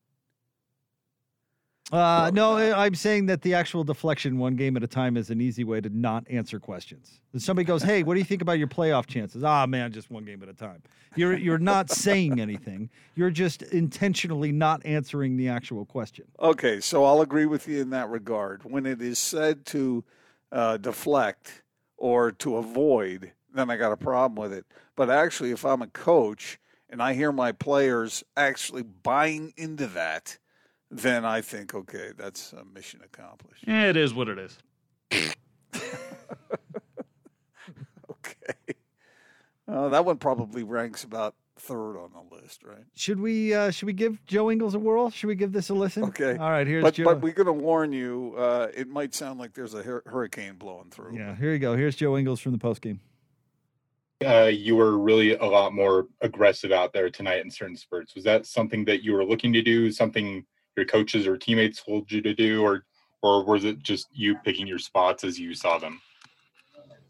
[1.91, 5.41] Uh, no, I'm saying that the actual deflection one game at a time is an
[5.41, 7.19] easy way to not answer questions.
[7.33, 10.11] If somebody goes, "Hey, what do you think about your playoff chances?" Ah, man, just
[10.11, 10.83] one game at a time.
[11.15, 12.89] You're you're not saying anything.
[13.15, 16.25] You're just intentionally not answering the actual question.
[16.39, 18.63] Okay, so I'll agree with you in that regard.
[18.63, 20.03] When it is said to
[20.51, 21.63] uh, deflect
[21.97, 24.65] or to avoid, then I got a problem with it.
[24.95, 26.59] But actually, if I'm a coach
[26.89, 30.37] and I hear my players actually buying into that,
[30.91, 33.63] then I think, okay, that's a mission accomplished.
[33.67, 34.57] Yeah, it is what it is.
[38.09, 38.73] Okay.
[39.67, 42.83] Uh, that one probably ranks about third on the list, right?
[42.95, 45.09] Should we uh, should we give Joe Ingles a whirl?
[45.11, 46.03] Should we give this a listen?
[46.05, 46.35] Okay.
[46.37, 47.05] All right, here's but, Joe.
[47.05, 48.33] but we're going to warn you.
[48.37, 51.15] Uh, it might sound like there's a hur- hurricane blowing through.
[51.15, 51.75] yeah, here you go.
[51.75, 52.99] Here's Joe Ingles from the post game.
[54.25, 58.15] uh, you were really a lot more aggressive out there tonight in certain spurts.
[58.15, 59.91] Was that something that you were looking to do?
[59.91, 60.45] Something
[60.79, 62.85] your coaches or teammates told you to do, or
[63.21, 66.01] or was it just you picking your spots as you saw them?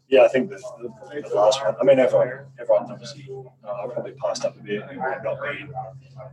[0.08, 1.76] Yeah, I think the, the, the last one.
[1.80, 3.28] I mean, everyone, everyone's obviously
[3.64, 5.72] uh, probably passed up a bit and not being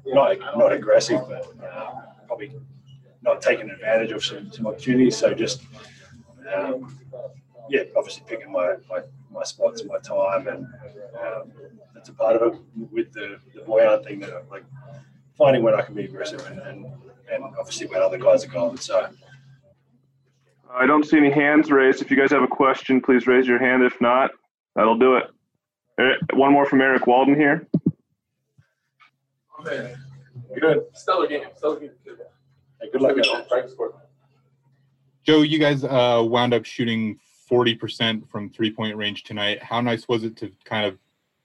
[0.07, 1.91] not not aggressive, but uh,
[2.25, 2.51] probably
[3.21, 5.15] not taking advantage of some, some opportunities.
[5.15, 5.61] So just
[6.55, 6.97] um,
[7.69, 10.65] yeah, obviously picking my, my, my spots, and my time, and
[11.21, 11.51] um,
[11.93, 12.59] that's a part of it
[12.91, 14.63] with the the Bojan thing that like
[15.37, 16.85] finding when I can be aggressive and, and,
[17.31, 18.77] and obviously when other guys are gone.
[18.77, 19.09] So.
[20.73, 22.01] I don't see any hands raised.
[22.01, 23.83] If you guys have a question, please raise your hand.
[23.83, 24.31] If not,
[24.75, 25.25] that'll do it.
[26.33, 27.67] One more from Eric Walden here.
[29.63, 30.85] Good.
[30.93, 31.43] Stellar game.
[31.55, 31.91] Stellar game.
[32.81, 33.15] Hey, good luck.
[33.47, 33.95] Practice score.
[35.23, 37.19] Joe, you guys uh, wound up shooting
[37.51, 39.61] 40% from three point range tonight.
[39.63, 40.97] How nice was it to kind of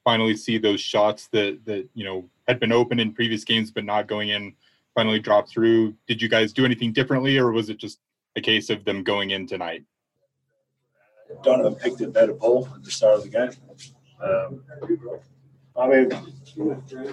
[0.05, 3.85] finally see those shots that, that, you know, had been open in previous games but
[3.85, 4.55] not going in
[4.95, 5.95] finally drop through?
[6.07, 8.01] Did you guys do anything differently or was it just
[8.37, 9.85] a case of them going in tonight?
[11.43, 13.51] Donovan picked a better ball at the start of the game.
[14.23, 14.63] Um,
[15.77, 16.11] I mean,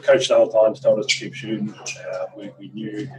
[0.01, 1.73] coach the whole time told us to keep shooting.
[1.73, 3.09] Uh, we, we knew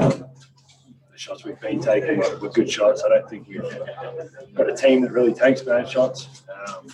[0.00, 3.04] um, the shots we've been taking were, were good shots.
[3.06, 3.62] I don't think we've
[4.54, 6.42] got a team that really takes bad shots.
[6.68, 6.88] Um,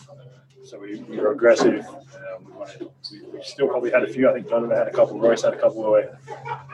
[0.65, 1.87] so we, we were aggressive.
[1.87, 4.29] Um, we, wanted, we, we still probably had a few.
[4.29, 5.19] I think Donovan had a couple.
[5.19, 6.19] Royce had a couple where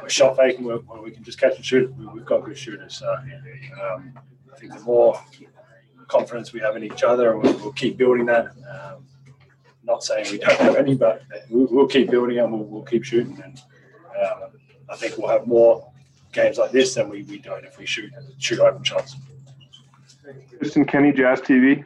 [0.00, 1.92] we're shot faking where, where we can just catch and shoot.
[1.96, 2.96] We, we've got good shooters.
[2.96, 4.12] So um,
[4.52, 5.20] I think the more
[6.06, 8.46] confidence we have in each other, we'll, we'll keep building that.
[8.46, 9.04] Um,
[9.82, 13.04] not saying we don't have any, but we'll, we'll keep building and we'll, we'll keep
[13.04, 13.40] shooting.
[13.42, 13.60] And
[14.24, 14.50] um,
[14.88, 15.90] I think we'll have more
[16.32, 19.16] games like this than we, we don't if we shoot shoot open shots.
[20.58, 21.84] Kristen Kenny, Jazz TV.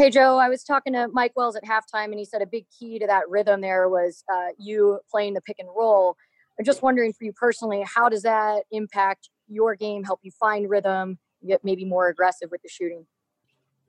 [0.00, 2.64] Hey, Joe, I was talking to Mike Wells at halftime, and he said a big
[2.70, 6.16] key to that rhythm there was uh, you playing the pick and roll.
[6.58, 10.70] I'm just wondering for you personally, how does that impact your game, help you find
[10.70, 13.04] rhythm, get maybe more aggressive with the shooting?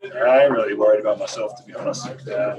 [0.04, 2.06] I ain't really worried about myself, to be honest.
[2.06, 2.58] Uh,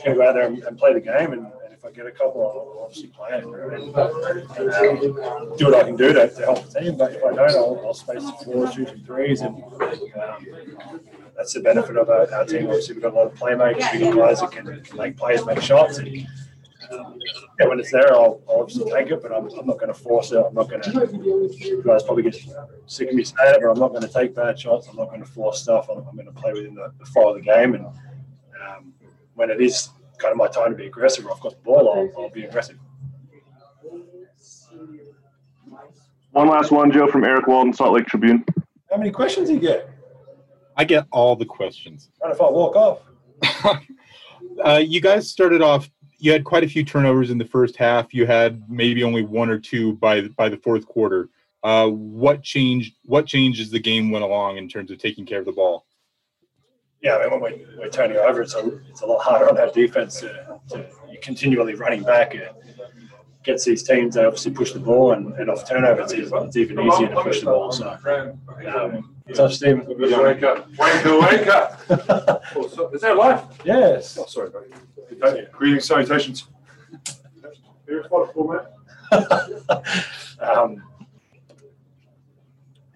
[0.00, 1.50] can go out there and, play the game, and
[1.84, 3.54] if I get a couple, I'll obviously play it and
[3.96, 6.96] um, do what I can do to, to help the team.
[6.96, 10.46] But if I don't, I'll, I'll space the floor, shoot some threes, and um,
[11.36, 12.66] that's the benefit of our, our team.
[12.66, 15.60] Obviously, we've got a lot of playmakers, got guys that can, can make plays, make
[15.60, 16.26] shots, and
[16.90, 17.18] um,
[17.66, 20.32] when it's there, I'll, I'll obviously take it, but I'm, I'm not going to force
[20.32, 20.38] it.
[20.38, 21.50] I'm not going to.
[21.58, 22.36] You guys probably get
[22.86, 24.88] sick of me saying it, but I'm not going to take bad shots.
[24.88, 25.88] I'm not going to force stuff.
[25.90, 28.94] I'm, I'm going to play within the, the flow of the game, and um,
[29.34, 31.92] when it is kind of my time to be aggressive, or I've got the ball,
[32.16, 32.78] I'll, I'll be aggressive.
[36.32, 38.44] One last one, Joe, from Eric Walden, Salt Lake Tribune.
[38.90, 39.88] How many questions do you get?
[40.76, 42.10] I get all the questions.
[42.18, 43.00] What if I walk off?
[44.64, 45.90] Uh, you guys started off.
[46.18, 48.14] You had quite a few turnovers in the first half.
[48.14, 51.28] You had maybe only one or two by by the fourth quarter.
[51.62, 52.94] Uh, what changed?
[53.04, 55.86] What changed as the game went along in terms of taking care of the ball?
[57.04, 59.58] Yeah, I mean, when we're, we're turning over, it's a, it's a lot harder on
[59.58, 62.34] our defense to, to you're continually running back.
[62.34, 62.50] It
[63.42, 66.56] gets these teams, they obviously push the ball, and, and off turnover, it's, even- it's
[66.56, 67.70] even easier to push the ball.
[67.72, 67.90] So,
[68.74, 69.84] um, touch Stephen.
[69.86, 70.72] Wake up.
[70.72, 72.40] Wanker, wake up.
[72.56, 73.42] Oh, Is that life?
[73.64, 74.16] Yes.
[74.18, 74.68] Oh, sorry, buddy.
[75.22, 76.46] Okay, Greetings, salutations.
[77.86, 78.54] Here's what for,
[79.12, 79.26] man.
[80.40, 80.82] um,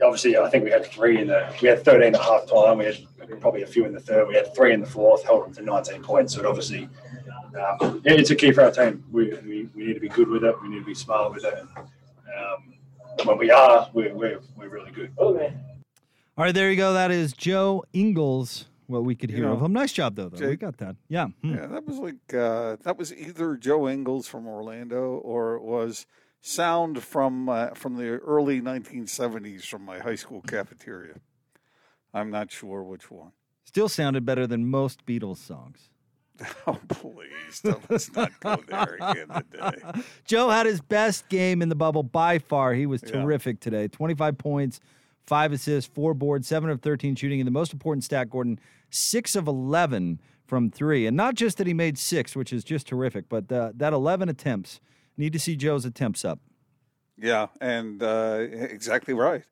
[0.02, 2.78] obviously, I think we had three in the, we had 13 at half time.
[2.78, 2.98] We had
[3.36, 4.26] probably a few in the third.
[4.28, 6.34] We had three in the fourth, held them to 19 points.
[6.34, 6.88] So it obviously,
[7.54, 9.04] um, yeah, it's a key for our team.
[9.10, 10.54] We, we, we need to be good with it.
[10.62, 11.54] We need to be smart with it.
[11.54, 12.74] And, um,
[13.26, 15.12] when we are, we're, we're, we're really good.
[15.18, 15.34] All
[16.36, 16.92] right, there you go.
[16.92, 18.66] That is Joe Ingles.
[18.86, 19.74] What we could You hear know, of him.
[19.74, 20.30] Nice job, though.
[20.30, 20.48] though.
[20.48, 20.96] We got that.
[21.08, 21.26] Yeah.
[21.42, 21.54] hmm.
[21.54, 26.06] Yeah, that was like uh, that was either Joe Ingles from Orlando or it was
[26.40, 31.14] sound from uh, from the early 1970s from my high school cafeteria.
[32.14, 33.32] I'm not sure which one.
[33.64, 35.90] Still sounded better than most Beatles songs.
[36.68, 40.02] Oh please, let's not go there again today.
[40.24, 42.74] Joe had his best game in the bubble by far.
[42.74, 43.11] He was Yeah.
[43.22, 43.88] terrific today.
[43.88, 44.78] 25 points,
[45.26, 47.40] five assists, four boards, seven of 13 shooting.
[47.40, 51.06] And the most important stat, Gordon, six of 11 from three.
[51.06, 54.28] And not just that he made six, which is just terrific, but uh, that 11
[54.28, 54.80] attempts.
[55.16, 56.38] Need to see Joe's attempts up.
[57.20, 59.42] Yeah, and uh, exactly right.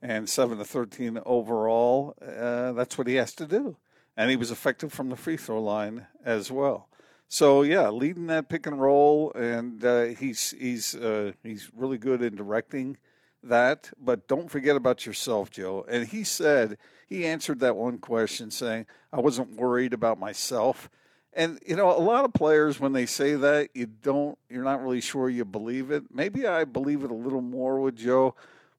[0.00, 2.14] And seven to thirteen overall.
[2.22, 3.76] Uh, that's what he has to do,
[4.16, 6.88] and he was effective from the free throw line as well.
[7.26, 12.22] So yeah, leading that pick and roll, and uh, he's he's uh, he's really good
[12.22, 12.96] in directing
[13.42, 13.90] that.
[14.00, 15.84] But don't forget about yourself, Joe.
[15.88, 20.88] And he said he answered that one question saying, "I wasn't worried about myself."
[21.34, 24.82] And you know, a lot of players when they say that, you don't you're not
[24.82, 26.04] really sure you believe it.
[26.12, 28.34] Maybe I believe it a little more with Joe,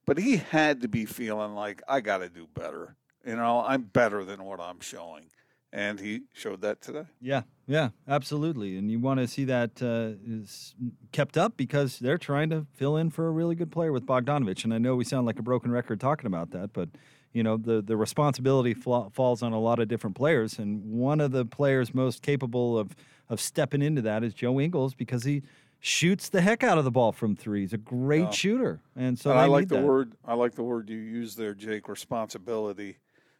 [0.09, 2.95] but he had to be feeling like I got to do better.
[3.23, 5.25] You know, I'm better than what I'm showing.
[5.71, 7.03] And he showed that today.
[7.21, 8.75] Yeah, yeah, absolutely.
[8.75, 10.73] And you want to see that uh, is
[11.11, 14.63] kept up because they're trying to fill in for a really good player with Bogdanovic.
[14.63, 16.89] And I know we sound like a broken record talking about that, but
[17.31, 20.57] you know the the responsibility fla- falls on a lot of different players.
[20.57, 22.95] And one of the players most capable of
[23.29, 25.43] of stepping into that is Joe Ingles because he
[25.79, 27.61] shoots the heck out of the ball from three.
[27.61, 28.31] He's a great Yeah.
[28.31, 29.85] shooter, and so and I like the that.
[29.85, 32.97] word I like the word you use there, Jake, responsibility.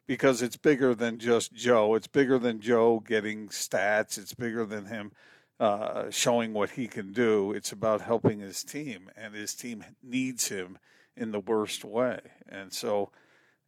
[0.07, 1.93] Because it's bigger than just Joe.
[1.93, 4.17] It's bigger than Joe getting stats.
[4.17, 5.11] It's bigger than him
[5.59, 7.51] uh, showing what he can do.
[7.51, 10.79] It's about helping his team, and his team needs him
[11.15, 12.21] in the worst way.
[12.47, 13.11] And so,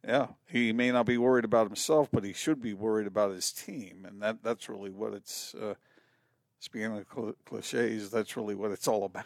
[0.04, 3.52] yeah, he may not be worried about himself, but he should be worried about his
[3.52, 5.54] team, and that that's really what it's.
[5.54, 5.74] Uh,
[6.62, 9.24] speaking of cl- cliches, that's really what it's all about.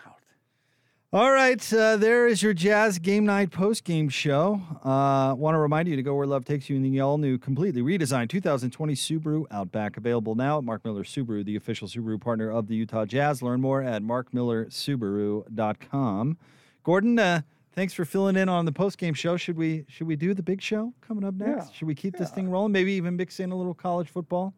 [1.13, 4.61] All right, uh, there is your Jazz Game Night post game show.
[4.83, 7.39] Uh, Want to remind you to go where love takes you in the all new,
[7.39, 9.97] completely redesigned 2020 Subaru Outback.
[9.97, 13.41] Available now at Mark Miller Subaru, the official Subaru partner of the Utah Jazz.
[13.41, 16.39] Learn more at markmillersubaru.com.
[16.83, 17.41] Gordon, uh,
[17.73, 19.37] thanks for filling in on the post game show.
[19.37, 21.67] Should we should we do the big show coming up next?
[21.69, 22.73] Yeah, Should we keep this thing rolling?
[22.73, 24.55] Maybe even mix in a little college football.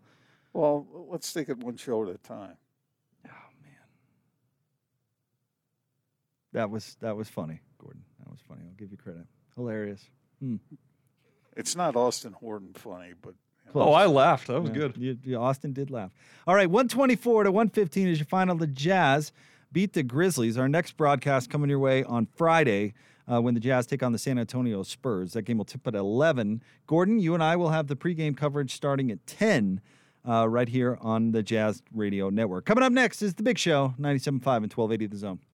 [0.54, 2.54] Well, let's take it one show at a time.
[6.52, 8.02] That was that was funny, Gordon.
[8.20, 8.62] That was funny.
[8.66, 9.26] I'll give you credit.
[9.56, 10.02] Hilarious.
[10.40, 10.56] Hmm.
[11.56, 13.34] It's not Austin Horton funny, but
[13.74, 14.46] Oh, I laughed.
[14.46, 14.96] That was Yeah, good.
[14.96, 16.10] you- you- Austin did laugh.
[16.46, 18.56] All right, 124 to 115 is your final.
[18.56, 19.30] The Jazz
[19.72, 20.56] beat the Grizzlies.
[20.56, 22.94] Our next broadcast coming your way on Friday
[23.30, 25.34] uh, when the Jazz take on the San Antonio Spurs.
[25.34, 26.62] That game will tip at 11.
[26.86, 29.82] Gordon, you and I will have the pregame coverage starting at 10
[30.26, 32.64] uh, right here on the Jazz Radio Network.
[32.64, 35.40] Coming up next is The Big Show, 97.5 and 1280 The Zone.